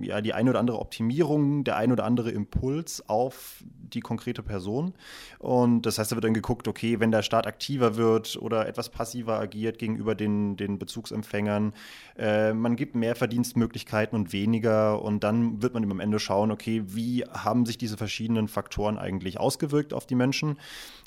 ja, 0.02 0.22
die 0.22 0.34
eine 0.34 0.50
oder 0.50 0.60
andere 0.60 0.80
Optimierung, 0.80 1.64
der 1.64 1.78
eine 1.78 1.94
oder 1.94 2.06
andere 2.06 2.32
Impuls 2.32 3.08
auf 3.08 3.64
die 3.64 3.81
konkrete 4.00 4.42
Person. 4.42 4.94
Und 5.40 5.86
das 5.86 5.98
heißt, 5.98 6.12
da 6.12 6.16
wird 6.16 6.24
dann 6.24 6.34
geguckt, 6.34 6.68
okay, 6.68 7.00
wenn 7.00 7.12
der 7.12 7.24
Staat 7.24 7.48
aktiver 7.48 7.98
wird 7.98 8.38
oder 8.42 8.68
etwas 8.68 8.90
passiver 8.90 9.40
agiert 9.40 9.78
gegenüber 9.78 10.16
den, 10.16 10.56
den 10.56 10.80
Bezugsempfängern, 10.80 11.74
äh, 12.18 12.54
man 12.54 12.78
gibt 12.78 12.96
mehr 12.96 13.16
Verdienstmöglichkeiten 13.16 14.18
und 14.18 14.32
weniger 14.32 15.02
und 15.02 15.24
dann 15.24 15.62
wird 15.62 15.74
man 15.74 15.84
eben 15.84 15.92
am 15.92 16.00
Ende 16.00 16.20
schauen, 16.20 16.52
okay, 16.52 16.84
wie 16.86 17.26
haben 17.26 17.66
sich 17.66 17.78
diese 17.78 17.98
verschiedenen 17.98 18.48
Faktoren 18.48 18.98
eigentlich 18.98 19.40
ausgewirkt 19.40 19.94
auf 19.94 20.06
die 20.06 20.16
Menschen? 20.16 20.58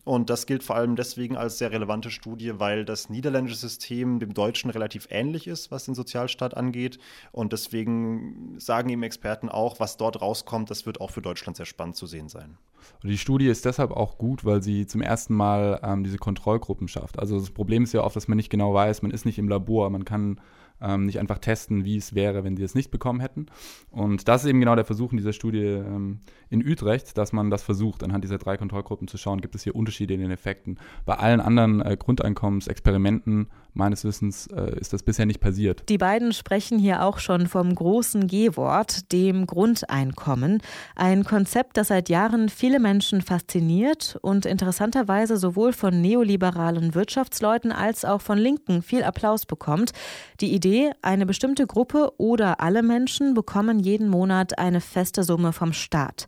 Und 0.04 0.28
das 0.30 0.46
gilt 0.46 0.62
vor 0.62 0.76
allem 0.76 0.96
deswegen 0.96 1.36
als 1.36 1.58
sehr 1.58 1.72
relevante 1.72 2.10
Studie, 2.10 2.58
weil 2.58 2.84
das 2.84 3.08
niederländische 3.08 3.56
System 3.56 4.20
dem 4.20 4.34
deutschen 4.34 4.70
relativ 4.70 5.08
ähnlich 5.10 5.46
ist, 5.46 5.70
was 5.70 5.86
den 5.86 5.94
Sozialstaat 5.94 6.56
angeht. 6.56 6.98
Und 7.32 7.52
deswegen 7.52 8.54
sagen 8.58 8.90
eben 8.90 9.02
Experten 9.02 9.48
auch, 9.48 9.80
was 9.80 9.96
dort 9.96 10.20
rauskommt, 10.20 10.70
das 10.70 10.84
wird 10.84 11.00
auch 11.00 11.10
für 11.10 11.22
Deutschland 11.22 11.56
sehr 11.56 11.66
spannend 11.66 11.96
zu 11.96 12.06
sehen 12.06 12.28
sein. 12.28 12.58
Und 13.02 13.08
die 13.08 13.18
Studie 13.18 13.46
ist 13.46 13.64
deshalb 13.64 13.92
auch 13.92 14.18
gut, 14.18 14.44
weil 14.44 14.62
sie 14.62 14.86
zum 14.86 15.00
ersten 15.00 15.34
Mal 15.34 15.80
ähm, 15.82 16.04
diese 16.04 16.18
Kontrollgruppen 16.18 16.86
schafft. 16.86 17.18
Also 17.18 17.38
das 17.38 17.50
Problem 17.50 17.84
ist 17.84 17.94
ja 17.94 18.02
oft, 18.02 18.16
dass 18.16 18.28
man 18.28 18.36
nicht 18.36 18.50
genau 18.50 18.74
weiß, 18.74 19.00
man 19.00 19.10
ist 19.10 19.24
nicht 19.24 19.38
im 19.38 19.48
Labor, 19.48 19.88
man 19.88 20.04
kann 20.04 20.38
ähm, 20.80 21.06
nicht 21.06 21.18
einfach 21.18 21.38
testen, 21.38 21.84
wie 21.84 21.96
es 21.96 22.14
wäre, 22.14 22.44
wenn 22.44 22.56
die 22.56 22.62
es 22.62 22.74
nicht 22.74 22.90
bekommen 22.90 23.20
hätten. 23.20 23.46
Und 23.90 24.28
das 24.28 24.42
ist 24.44 24.50
eben 24.50 24.60
genau 24.60 24.74
der 24.74 24.84
Versuch 24.84 25.12
in 25.12 25.16
dieser 25.16 25.32
Studie 25.32 25.64
ähm, 25.64 26.20
in 26.50 26.66
Utrecht, 26.66 27.16
dass 27.16 27.32
man 27.32 27.50
das 27.50 27.62
versucht, 27.62 28.02
anhand 28.02 28.24
dieser 28.24 28.38
drei 28.38 28.56
Kontrollgruppen 28.56 29.08
zu 29.08 29.16
schauen, 29.16 29.40
gibt 29.40 29.54
es 29.54 29.62
hier 29.62 29.74
Unterschiede 29.74 30.14
in 30.14 30.20
den 30.20 30.30
Effekten. 30.30 30.78
Bei 31.04 31.14
allen 31.14 31.40
anderen 31.40 31.80
äh, 31.80 31.96
Grundeinkommensexperimenten 31.98 33.48
meines 33.72 34.04
Wissens 34.04 34.46
äh, 34.48 34.78
ist 34.78 34.92
das 34.92 35.02
bisher 35.02 35.26
nicht 35.26 35.40
passiert. 35.40 35.88
Die 35.88 35.98
beiden 35.98 36.32
sprechen 36.32 36.78
hier 36.78 37.02
auch 37.02 37.18
schon 37.18 37.46
vom 37.46 37.74
großen 37.74 38.26
G-Wort, 38.26 39.12
dem 39.12 39.46
Grundeinkommen. 39.46 40.62
Ein 40.94 41.24
Konzept, 41.24 41.76
das 41.76 41.88
seit 41.88 42.08
Jahren 42.08 42.48
viele 42.48 42.78
Menschen 42.78 43.20
fasziniert 43.20 44.18
und 44.22 44.46
interessanterweise 44.46 45.36
sowohl 45.36 45.72
von 45.72 46.00
neoliberalen 46.00 46.94
Wirtschaftsleuten 46.94 47.72
als 47.72 48.04
auch 48.04 48.20
von 48.20 48.38
Linken 48.38 48.82
viel 48.82 49.02
Applaus 49.02 49.46
bekommt. 49.46 49.92
Die 50.40 50.54
Idee, 50.54 50.63
eine 51.02 51.26
bestimmte 51.26 51.66
Gruppe 51.66 52.12
oder 52.16 52.60
alle 52.60 52.82
Menschen 52.82 53.34
bekommen 53.34 53.78
jeden 53.78 54.08
Monat 54.08 54.58
eine 54.58 54.80
feste 54.80 55.22
Summe 55.22 55.52
vom 55.52 55.72
Staat. 55.72 56.26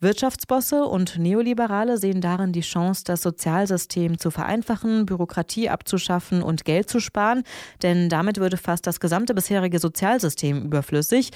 Wirtschaftsbosse 0.00 0.84
und 0.84 1.18
Neoliberale 1.18 1.96
sehen 1.96 2.20
darin 2.20 2.52
die 2.52 2.60
Chance, 2.60 3.04
das 3.04 3.22
Sozialsystem 3.22 4.18
zu 4.18 4.30
vereinfachen, 4.30 5.06
Bürokratie 5.06 5.70
abzuschaffen 5.70 6.42
und 6.42 6.64
Geld 6.64 6.90
zu 6.90 7.00
sparen, 7.00 7.44
denn 7.82 8.08
damit 8.08 8.38
würde 8.38 8.56
fast 8.56 8.86
das 8.86 9.00
gesamte 9.00 9.34
bisherige 9.34 9.78
Sozialsystem 9.78 10.64
überflüssig. 10.64 11.30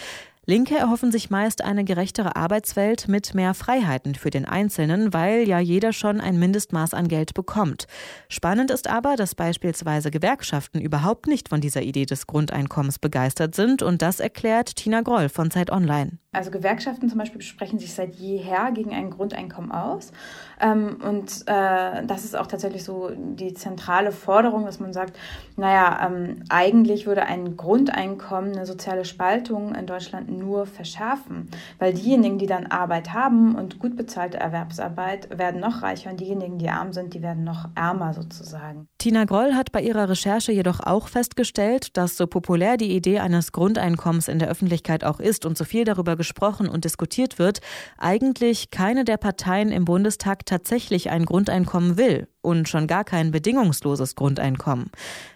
Linke 0.50 0.76
erhoffen 0.76 1.12
sich 1.12 1.30
meist 1.30 1.62
eine 1.62 1.84
gerechtere 1.84 2.34
Arbeitswelt 2.34 3.06
mit 3.06 3.34
mehr 3.34 3.54
Freiheiten 3.54 4.16
für 4.16 4.30
den 4.30 4.46
Einzelnen, 4.46 5.14
weil 5.14 5.46
ja 5.46 5.60
jeder 5.60 5.92
schon 5.92 6.20
ein 6.20 6.40
Mindestmaß 6.40 6.92
an 6.92 7.06
Geld 7.06 7.34
bekommt. 7.34 7.86
Spannend 8.28 8.72
ist 8.72 8.88
aber, 8.88 9.14
dass 9.14 9.36
beispielsweise 9.36 10.10
Gewerkschaften 10.10 10.80
überhaupt 10.80 11.28
nicht 11.28 11.50
von 11.50 11.60
dieser 11.60 11.82
Idee 11.82 12.04
des 12.04 12.26
Grundeinkommens 12.26 12.98
begeistert 12.98 13.54
sind 13.54 13.80
und 13.84 14.02
das 14.02 14.18
erklärt 14.18 14.74
Tina 14.74 15.02
Groll 15.02 15.28
von 15.28 15.52
Zeit 15.52 15.70
Online. 15.70 16.18
Also 16.32 16.52
Gewerkschaften 16.52 17.08
zum 17.08 17.18
Beispiel 17.18 17.42
sprechen 17.42 17.80
sich 17.80 17.92
seit 17.92 18.14
jeher 18.14 18.70
gegen 18.70 18.94
ein 18.94 19.10
Grundeinkommen 19.10 19.72
aus. 19.72 20.12
Ähm, 20.60 20.98
und 21.02 21.42
äh, 21.46 22.06
das 22.06 22.24
ist 22.24 22.36
auch 22.36 22.46
tatsächlich 22.46 22.84
so 22.84 23.10
die 23.16 23.52
zentrale 23.52 24.12
Forderung, 24.12 24.64
dass 24.64 24.78
man 24.78 24.92
sagt, 24.92 25.18
naja, 25.56 26.06
ähm, 26.06 26.44
eigentlich 26.48 27.06
würde 27.08 27.24
ein 27.24 27.56
Grundeinkommen 27.56 28.52
eine 28.52 28.64
soziale 28.64 29.04
Spaltung 29.04 29.74
in 29.74 29.86
Deutschland 29.86 30.30
nur 30.30 30.66
verschärfen. 30.66 31.50
Weil 31.80 31.94
diejenigen, 31.94 32.38
die 32.38 32.46
dann 32.46 32.66
Arbeit 32.66 33.12
haben 33.12 33.56
und 33.56 33.80
gut 33.80 33.96
bezahlte 33.96 34.38
Erwerbsarbeit, 34.38 35.36
werden 35.36 35.60
noch 35.60 35.82
reicher 35.82 36.10
und 36.10 36.20
diejenigen, 36.20 36.58
die 36.58 36.68
arm 36.68 36.92
sind, 36.92 37.12
die 37.12 37.22
werden 37.22 37.42
noch 37.42 37.70
ärmer 37.74 38.14
sozusagen. 38.14 38.86
Tina 38.98 39.24
Groll 39.24 39.54
hat 39.54 39.72
bei 39.72 39.82
ihrer 39.82 40.08
Recherche 40.08 40.52
jedoch 40.52 40.78
auch 40.78 41.08
festgestellt, 41.08 41.96
dass 41.96 42.16
so 42.16 42.28
populär 42.28 42.76
die 42.76 42.94
Idee 42.94 43.18
eines 43.18 43.50
Grundeinkommens 43.50 44.28
in 44.28 44.38
der 44.38 44.48
Öffentlichkeit 44.48 45.02
auch 45.02 45.18
ist 45.18 45.44
und 45.44 45.58
so 45.58 45.64
viel 45.64 45.84
darüber 45.84 46.19
gesprochen 46.20 46.68
und 46.68 46.84
diskutiert 46.84 47.38
wird, 47.38 47.60
eigentlich 47.96 48.70
keine 48.70 49.06
der 49.06 49.16
Parteien 49.16 49.72
im 49.72 49.86
Bundestag 49.86 50.44
tatsächlich 50.44 51.08
ein 51.08 51.24
Grundeinkommen 51.24 51.96
will 51.96 52.28
und 52.42 52.68
schon 52.68 52.86
gar 52.86 53.04
kein 53.04 53.30
bedingungsloses 53.30 54.16
Grundeinkommen. 54.16 54.90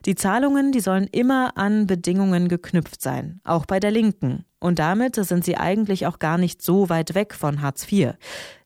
Die 0.04 0.14
Zahlungen, 0.14 0.72
die 0.72 0.80
sollen 0.80 1.08
immer 1.10 1.56
an 1.56 1.86
Bedingungen 1.86 2.48
geknüpft 2.48 3.00
sein, 3.00 3.40
auch 3.44 3.64
bei 3.64 3.80
der 3.80 3.92
Linken. 3.92 4.44
Und 4.60 4.78
damit 4.78 5.16
sind 5.16 5.42
sie 5.44 5.56
eigentlich 5.56 6.06
auch 6.06 6.18
gar 6.18 6.36
nicht 6.36 6.60
so 6.60 6.90
weit 6.90 7.14
weg 7.14 7.34
von 7.34 7.62
Hartz 7.62 7.90
IV. 7.90 8.12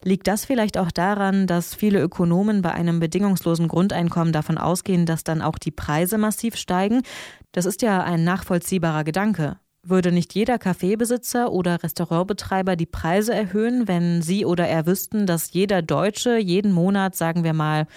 Liegt 0.03 0.27
das 0.27 0.43
vielleicht 0.43 0.77
auch 0.77 0.91
daran, 0.91 1.47
dass 1.47 1.73
viele 1.73 2.01
Ökonomen 2.01 2.61
bei 2.61 2.71
einem 2.71 2.99
bedingungslosen 2.99 3.69
Grundeinkommen 3.69 4.33
davon 4.33 4.57
ausgehen, 4.57 5.05
dass 5.05 5.23
dann 5.23 5.41
auch 5.41 5.57
die 5.57 5.71
Preise 5.71 6.17
massiv 6.17 6.57
steigen? 6.57 7.01
Das 7.53 7.65
ist 7.65 7.81
ja 7.81 8.03
ein 8.03 8.25
nachvollziehbarer 8.25 9.05
Gedanke. 9.05 9.57
Würde 9.81 10.11
nicht 10.11 10.35
jeder 10.35 10.59
Kaffeebesitzer 10.59 11.51
oder 11.51 11.81
Restaurantbetreiber 11.81 12.75
die 12.75 12.85
Preise 12.85 13.33
erhöhen, 13.33 13.87
wenn 13.87 14.21
sie 14.21 14.45
oder 14.45 14.67
er 14.67 14.85
wüssten, 14.85 15.25
dass 15.25 15.53
jeder 15.53 15.81
Deutsche 15.81 16.37
jeden 16.37 16.73
Monat, 16.73 17.15
sagen 17.15 17.43
wir 17.43 17.53
mal, 17.53 17.87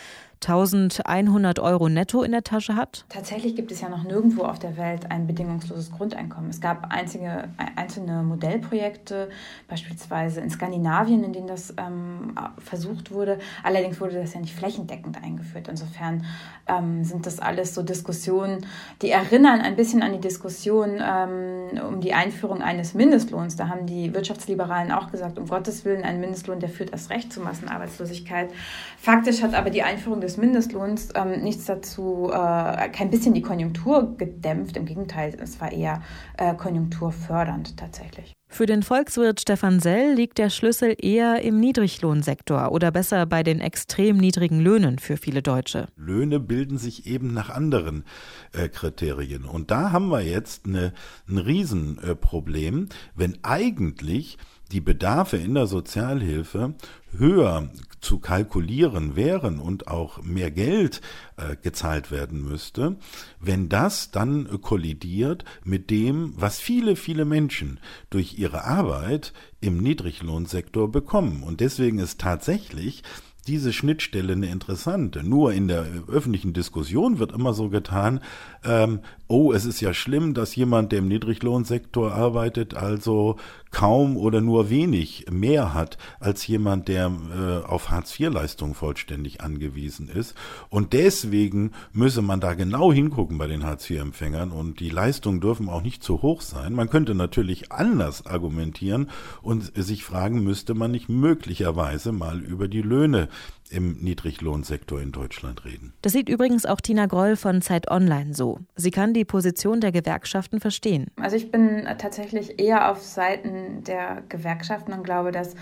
1100 0.43 1.59
Euro 1.61 1.89
netto 1.89 2.23
in 2.23 2.33
der 2.33 2.45
Tasche 2.45 2.77
hat? 2.77 3.05
Tatsächlich 3.09 3.57
gibt 3.57 3.71
es 3.73 3.81
ja 3.81 3.89
noch 3.89 4.05
nirgendwo 4.05 4.43
auf 4.43 4.59
der 4.59 4.77
Welt 4.77 5.11
ein 5.11 5.27
bedingungsloses 5.27 5.93
Grundeinkommen. 5.93 6.51
Es 6.51 6.61
gab 6.61 6.93
einzige, 6.93 7.49
einzelne 7.77 8.23
Modellprojekte, 8.23 9.31
beispielsweise 9.69 10.41
in 10.41 10.51
Skandinavien, 10.51 11.25
in 11.25 11.33
denen 11.33 11.47
das 11.47 11.75
ähm, 11.79 12.35
versucht 12.59 13.13
wurde. 13.13 13.39
Allerdings 13.63 14.01
wurde 14.01 14.15
das 14.15 14.35
ja 14.35 14.41
nicht 14.41 14.55
flächendeckend 14.55 15.23
eingeführt. 15.23 15.69
Insofern 15.69 16.25
ähm, 16.67 17.05
sind 17.05 17.27
das 17.27 17.39
alles 17.39 17.75
so 17.75 17.83
Diskussionen, 17.83 18.67
die 19.01 19.11
erinnern 19.11 19.61
ein 19.61 19.77
bisschen 19.77 20.03
an 20.03 20.13
die 20.13 20.21
Diskussion 20.21 21.01
ähm, 21.01 21.81
um 21.89 22.01
die 22.01 22.15
Einführung 22.15 22.63
eines 22.63 22.95
Mindestlohns. 22.95 23.57
Da 23.57 23.69
haben 23.69 23.87
die 23.87 24.15
Wirtschaftsliberalen 24.15 24.93
auch 24.93 25.11
gesagt, 25.11 25.39
um 25.39 25.47
Gottes 25.47 25.85
Willen, 25.85 26.05
ein 26.05 26.21
Mindestlohn, 26.21 26.61
der 26.61 26.69
führt 26.69 26.91
erst 26.93 27.11
recht 27.11 27.33
zu 27.33 27.41
Massenarbeitslosigkeit. 27.41 28.51
Faktisch 28.99 29.43
hat 29.43 29.55
aber 29.55 29.71
die 29.71 29.83
Einführung 29.83 30.21
des 30.21 30.32
des 30.33 30.39
Mindestlohns 30.39 31.11
ähm, 31.15 31.43
nichts 31.43 31.67
dazu, 31.67 32.31
äh, 32.33 32.89
kein 32.89 33.11
bisschen 33.11 33.35
die 33.35 33.43
Konjunktur 33.43 34.17
gedämpft. 34.17 34.77
Im 34.77 34.87
Gegenteil, 34.87 35.37
es 35.41 35.61
war 35.61 35.71
eher 35.71 36.03
äh, 36.39 36.55
konjunkturfördernd 36.55 37.77
tatsächlich. 37.77 38.33
Für 38.49 38.67
den 38.67 38.83
Volkswirt 38.83 39.41
Stefan 39.41 39.81
Sell 39.81 40.15
liegt 40.15 40.37
der 40.37 40.51
Schlüssel 40.51 40.95
eher 40.99 41.41
im 41.43 41.59
Niedriglohnsektor 41.59 42.71
oder 42.71 42.91
besser 42.91 43.25
bei 43.25 43.43
den 43.43 43.61
extrem 43.61 44.19
niedrigen 44.19 44.61
Löhnen 44.61 44.99
für 44.99 45.17
viele 45.17 45.43
Deutsche. 45.43 45.89
Löhne 45.97 46.39
bilden 46.39 46.77
sich 46.77 47.07
eben 47.07 47.33
nach 47.33 47.49
anderen 47.49 48.05
äh, 48.53 48.69
Kriterien. 48.69 49.45
Und 49.45 49.71
da 49.71 49.93
haben 49.93 50.09
wir 50.09 50.21
jetzt 50.21 50.67
eine, 50.67 50.93
ein 51.29 51.39
Riesenproblem, 51.39 52.89
wenn 53.15 53.39
eigentlich 53.43 54.37
die 54.73 54.81
Bedarfe 54.81 55.37
in 55.37 55.55
der 55.55 55.67
Sozialhilfe 55.67 56.75
höher 57.17 57.71
zu 58.01 58.19
kalkulieren 58.19 59.15
wären 59.17 59.61
und 59.61 59.87
auch 59.87 60.23
mehr 60.23 60.51
Geld 60.51 61.01
äh, 61.37 61.57
gezahlt 61.57 62.11
werden 62.11 62.43
müsste, 62.43 62.97
wenn 63.39 63.69
das 63.69 64.11
dann 64.11 64.61
kollidiert 64.61 65.45
mit 65.65 65.91
dem, 65.91 66.35
was 66.37 66.59
viele, 66.59 66.97
viele 66.97 67.25
Menschen 67.25 67.79
durch 68.11 68.39
ihre 68.39 68.65
Arbeit 68.65 69.33
im 69.61 69.79
Niedriglohnsektor 69.79 70.91
bekommen. 70.91 71.45
Und 71.45 71.61
deswegen 71.61 71.99
ist 71.99 72.21
tatsächlich 72.21 73.05
diese 73.47 73.73
Schnittstelle 73.73 74.35
eine 74.35 74.51
interessante. 74.51 75.25
Nur 75.25 75.53
in 75.53 75.67
der 75.67 75.85
öffentlichen 76.09 76.53
Diskussion 76.53 77.19
wird 77.19 77.33
immer 77.33 77.55
so 77.55 77.71
getan, 77.71 78.21
ähm, 78.65 79.01
oh, 79.27 79.53
es 79.53 79.65
ist 79.65 79.81
ja 79.81 79.95
schlimm, 79.95 80.35
dass 80.35 80.55
jemand, 80.55 80.93
der 80.93 81.01
im 81.01 81.09
Niedriglohnsektor 81.09 82.13
arbeitet, 82.13 82.75
also 82.75 83.37
kaum 83.73 84.17
oder 84.17 84.41
nur 84.41 84.71
wenig 84.71 85.27
mehr 85.31 85.75
hat 85.75 85.99
als 86.21 86.47
jemand, 86.47 86.87
der 86.89 87.07
äh, 87.07 87.67
auf 87.67 87.91
Hartz-IV-Leistungen 87.91 88.75
vollständig 88.75 89.41
angewiesen 89.41 90.09
ist. 90.09 90.35
Und 90.69 90.93
deswegen 90.93 91.73
müsse 91.93 92.23
man 92.23 92.39
da 92.39 92.55
genau 92.55 92.93
hingucken 92.93 93.39
bei 93.39 93.49
den 93.49 93.65
Hartz-IV-Empfängern 93.65 94.53
und 94.53 94.79
die 94.79 94.91
Leistungen 94.91 95.41
dürfen 95.41 95.69
auch 95.69 95.83
nicht 95.83 96.05
zu 96.05 96.23
hoch 96.23 96.43
sein. 96.43 96.75
Man 96.75 96.91
könnte 96.91 97.15
natürlich 97.15 97.73
anders 97.73 98.27
argumentieren 98.27 99.09
und 99.41 99.73
sich 99.75 100.05
fragen, 100.05 100.45
müsste 100.45 100.75
man 100.75 100.91
nicht 100.91 101.09
möglicherweise 101.09 102.13
mal 102.13 102.41
über 102.41 102.69
die 102.69 102.83
Löhne 102.83 103.29
im 103.73 103.99
Niedriglohnsektor 104.01 105.01
in 105.01 105.13
Deutschland 105.13 105.65
reden. 105.65 105.93
Das 106.03 106.13
sieht 106.13 106.29
übrigens 106.29 106.67
auch 106.67 106.81
Tina 106.81 107.07
Groll 107.07 107.37
von 107.37 107.63
Zeit 107.63 107.91
Online 107.91 108.35
so. 108.35 108.59
Sie 108.77 108.91
kann 108.91 109.15
die 109.15 109.25
Position 109.25 109.81
der 109.81 109.93
Gewerkschaften 109.93 110.61
verstehen. 110.61 111.07
Also 111.21 111.37
ich 111.37 111.51
bin 111.51 111.87
tatsächlich 111.99 112.61
eher 112.61 112.91
auf 112.91 113.03
Seiten 113.03 113.85
der 113.85 114.23
Gewerkschaften 114.29 114.93
und 114.93 115.05
glaube, 115.05 115.33
dass 115.33 115.55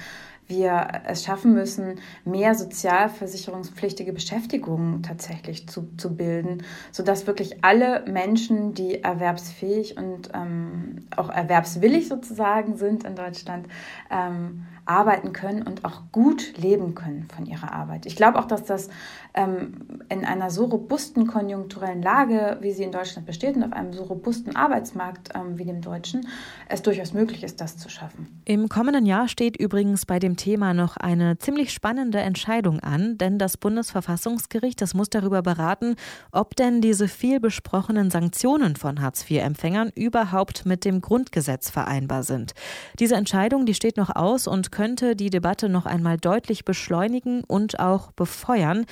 wir 0.50 1.02
es 1.06 1.24
schaffen 1.24 1.54
müssen, 1.54 2.00
mehr 2.24 2.54
sozialversicherungspflichtige 2.54 4.12
Beschäftigungen 4.12 5.02
tatsächlich 5.02 5.68
zu, 5.68 5.88
zu 5.96 6.14
bilden, 6.14 6.64
sodass 6.90 7.26
wirklich 7.26 7.64
alle 7.64 8.04
Menschen, 8.06 8.74
die 8.74 9.02
erwerbsfähig 9.02 9.96
und 9.96 10.30
ähm, 10.34 11.06
auch 11.16 11.30
erwerbswillig 11.30 12.08
sozusagen 12.08 12.76
sind 12.76 13.04
in 13.04 13.14
Deutschland, 13.14 13.68
ähm, 14.10 14.66
arbeiten 14.90 15.32
können 15.32 15.62
und 15.62 15.84
auch 15.84 16.02
gut 16.10 16.58
leben 16.58 16.96
können 16.96 17.28
von 17.34 17.46
ihrer 17.46 17.72
Arbeit. 17.72 18.06
Ich 18.06 18.16
glaube 18.16 18.40
auch, 18.40 18.44
dass 18.44 18.64
das 18.64 18.88
ähm, 19.34 20.02
in 20.08 20.24
einer 20.24 20.50
so 20.50 20.64
robusten 20.64 21.28
konjunkturellen 21.28 22.02
Lage, 22.02 22.58
wie 22.60 22.72
sie 22.72 22.82
in 22.82 22.90
Deutschland 22.90 23.24
besteht 23.24 23.54
und 23.54 23.62
auf 23.62 23.72
einem 23.72 23.92
so 23.92 24.02
robusten 24.02 24.56
Arbeitsmarkt 24.56 25.30
ähm, 25.34 25.58
wie 25.58 25.64
dem 25.64 25.80
deutschen, 25.80 26.26
es 26.68 26.82
durchaus 26.82 27.12
möglich 27.12 27.44
ist, 27.44 27.60
das 27.60 27.76
zu 27.76 27.88
schaffen. 27.88 28.42
Im 28.44 28.68
kommenden 28.68 29.06
Jahr 29.06 29.28
steht 29.28 29.56
übrigens 29.56 30.06
bei 30.06 30.18
dem 30.18 30.36
Thema 30.36 30.74
noch 30.74 30.96
eine 30.96 31.38
ziemlich 31.38 31.72
spannende 31.72 32.18
Entscheidung 32.18 32.80
an, 32.80 33.16
denn 33.16 33.38
das 33.38 33.56
Bundesverfassungsgericht, 33.56 34.80
das 34.80 34.94
muss 34.94 35.08
darüber 35.08 35.42
beraten, 35.42 35.94
ob 36.32 36.56
denn 36.56 36.80
diese 36.80 37.06
viel 37.06 37.38
besprochenen 37.38 38.10
Sanktionen 38.10 38.74
von 38.74 39.00
Hartz-IV-Empfängern 39.00 39.92
überhaupt 39.94 40.66
mit 40.66 40.84
dem 40.84 41.00
Grundgesetz 41.00 41.70
vereinbar 41.70 42.24
sind. 42.24 42.54
Diese 42.98 43.14
Entscheidung, 43.14 43.66
die 43.66 43.74
steht 43.74 43.96
noch 43.96 44.16
aus 44.16 44.48
und 44.48 44.72
könnte 44.80 45.14
die 45.14 45.28
Debatte 45.28 45.68
noch 45.68 45.84
einmal 45.84 46.16
deutlich 46.16 46.64
beschleunigen 46.64 47.44
und 47.44 47.78
auch 47.80 48.12
befeuern. 48.12 48.86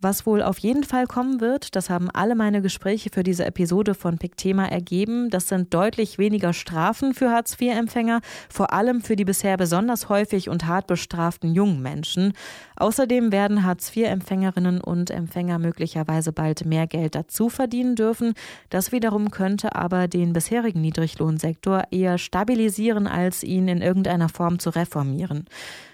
Was 0.00 0.26
wohl 0.26 0.42
auf 0.42 0.58
jeden 0.58 0.84
Fall 0.84 1.08
kommen 1.08 1.40
wird, 1.40 1.74
das 1.74 1.90
haben 1.90 2.08
alle 2.08 2.36
meine 2.36 2.62
Gespräche 2.62 3.10
für 3.12 3.24
diese 3.24 3.44
Episode 3.44 3.94
von 3.94 4.16
Thema 4.16 4.70
ergeben, 4.70 5.28
das 5.28 5.48
sind 5.48 5.74
deutlich 5.74 6.18
weniger 6.18 6.52
Strafen 6.52 7.14
für 7.14 7.32
Hartz-IV-Empfänger, 7.32 8.20
vor 8.48 8.72
allem 8.72 9.00
für 9.00 9.16
die 9.16 9.24
bisher 9.24 9.56
besonders 9.56 10.08
häufig 10.08 10.48
und 10.48 10.66
hart 10.66 10.86
bestraften 10.86 11.52
jungen 11.52 11.82
Menschen. 11.82 12.32
Außerdem 12.76 13.32
werden 13.32 13.64
Hartz-IV-Empfängerinnen 13.64 14.80
und 14.80 15.10
Empfänger 15.10 15.58
möglicherweise 15.58 16.32
bald 16.32 16.64
mehr 16.64 16.86
Geld 16.86 17.16
dazu 17.16 17.48
verdienen 17.48 17.96
dürfen. 17.96 18.34
Das 18.70 18.92
wiederum 18.92 19.32
könnte 19.32 19.74
aber 19.74 20.06
den 20.06 20.32
bisherigen 20.32 20.80
Niedriglohnsektor 20.80 21.82
eher 21.90 22.18
stabilisieren, 22.18 23.08
als 23.08 23.42
ihn 23.42 23.66
in 23.66 23.82
irgendeiner 23.82 24.28
Form 24.28 24.60
zu 24.60 24.70
reformieren. 24.70 25.46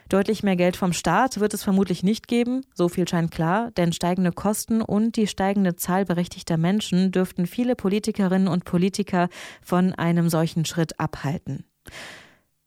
Deutlich 0.09 0.43
mehr 0.43 0.57
Geld 0.57 0.77
vom 0.77 0.93
Staat 0.93 1.41
wird 1.41 1.55
es 1.55 1.63
vermutlich 1.63 2.03
nicht 2.03 2.29
geben, 2.29 2.63
so 2.75 2.89
viel 2.89 3.09
scheint 3.09 3.31
klar, 3.31 3.71
denn 3.73 3.93
steigende 3.93 4.33
Kosten 4.33 4.83
und 4.83 5.17
die 5.17 5.27
steigende 5.27 5.77
Zahl 5.77 6.05
berechtigter 6.05 6.57
Menschen 6.57 7.11
dürften 7.11 7.47
viele 7.47 7.75
Politikerinnen 7.75 8.49
und 8.49 8.65
Politiker 8.65 9.29
von 9.63 9.95
einem 9.95 10.29
solchen 10.29 10.65
Schritt 10.65 11.01
abhalten. 11.01 11.65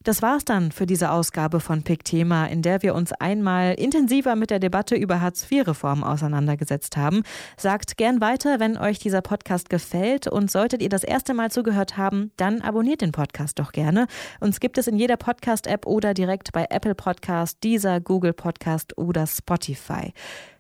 Das 0.07 0.21
war's 0.21 0.45
dann 0.45 0.71
für 0.71 0.85
diese 0.85 1.11
Ausgabe 1.11 1.59
von 1.59 1.83
Pick 1.83 2.05
Thema, 2.05 2.45
in 2.45 2.61
der 2.61 2.81
wir 2.81 2.95
uns 2.95 3.11
einmal 3.11 3.73
intensiver 3.73 4.37
mit 4.37 4.51
der 4.51 4.59
Debatte 4.59 4.95
über 4.95 5.19
Hartz-IV-Reform 5.19 6.01
auseinandergesetzt 6.01 6.95
haben. 6.95 7.23
Sagt 7.57 7.97
gern 7.97 8.21
weiter, 8.21 8.61
wenn 8.61 8.77
euch 8.77 8.99
dieser 8.99 9.19
Podcast 9.19 9.69
gefällt 9.69 10.25
und 10.27 10.49
solltet 10.49 10.81
ihr 10.81 10.87
das 10.87 11.03
erste 11.03 11.33
Mal 11.33 11.51
zugehört 11.51 11.97
haben, 11.97 12.31
dann 12.37 12.61
abonniert 12.61 13.01
den 13.01 13.11
Podcast 13.11 13.59
doch 13.59 13.73
gerne. 13.73 14.07
Uns 14.39 14.61
gibt 14.61 14.77
es 14.77 14.87
in 14.87 14.95
jeder 14.95 15.17
Podcast-App 15.17 15.85
oder 15.85 16.13
direkt 16.13 16.53
bei 16.53 16.67
Apple 16.69 16.95
Podcast, 16.95 17.57
dieser 17.63 17.99
Google 17.99 18.31
Podcast 18.31 18.97
oder 18.97 19.27
Spotify. 19.27 20.13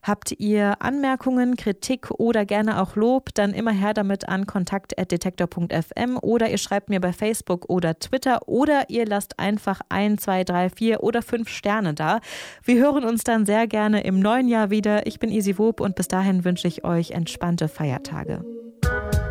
Habt 0.07 0.31
ihr 0.39 0.81
Anmerkungen, 0.81 1.57
Kritik 1.57 2.11
oder 2.11 2.45
gerne 2.45 2.81
auch 2.81 2.95
Lob, 2.95 3.33
dann 3.33 3.53
immer 3.53 3.71
her 3.71 3.93
damit 3.93 4.29
an 4.29 4.45
kontakt.detektor.fm 4.45 6.17
oder 6.21 6.49
ihr 6.49 6.57
schreibt 6.57 6.89
mir 6.89 7.01
bei 7.01 7.11
Facebook 7.11 7.69
oder 7.69 7.99
Twitter 7.99 8.47
oder 8.47 8.89
ihr 8.89 9.03
einfach 9.37 9.81
ein, 9.89 10.17
zwei, 10.17 10.43
drei, 10.43 10.69
vier 10.69 11.03
oder 11.03 11.21
fünf 11.21 11.49
Sterne 11.49 11.93
da. 11.93 12.19
Wir 12.63 12.75
hören 12.77 13.05
uns 13.05 13.23
dann 13.23 13.45
sehr 13.45 13.67
gerne 13.67 14.01
im 14.01 14.19
neuen 14.19 14.47
Jahr 14.47 14.69
wieder. 14.69 15.07
Ich 15.07 15.19
bin 15.19 15.31
Isi 15.31 15.57
Wob 15.57 15.79
und 15.79 15.95
bis 15.95 16.07
dahin 16.07 16.43
wünsche 16.43 16.67
ich 16.67 16.83
euch 16.83 17.11
entspannte 17.11 17.67
Feiertage. 17.67 18.43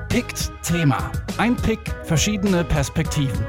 Pickt 0.09 0.51
Thema. 0.63 1.13
Ein 1.37 1.57
Pick, 1.57 1.81
verschiedene 2.05 2.65
Perspektiven. 2.65 3.45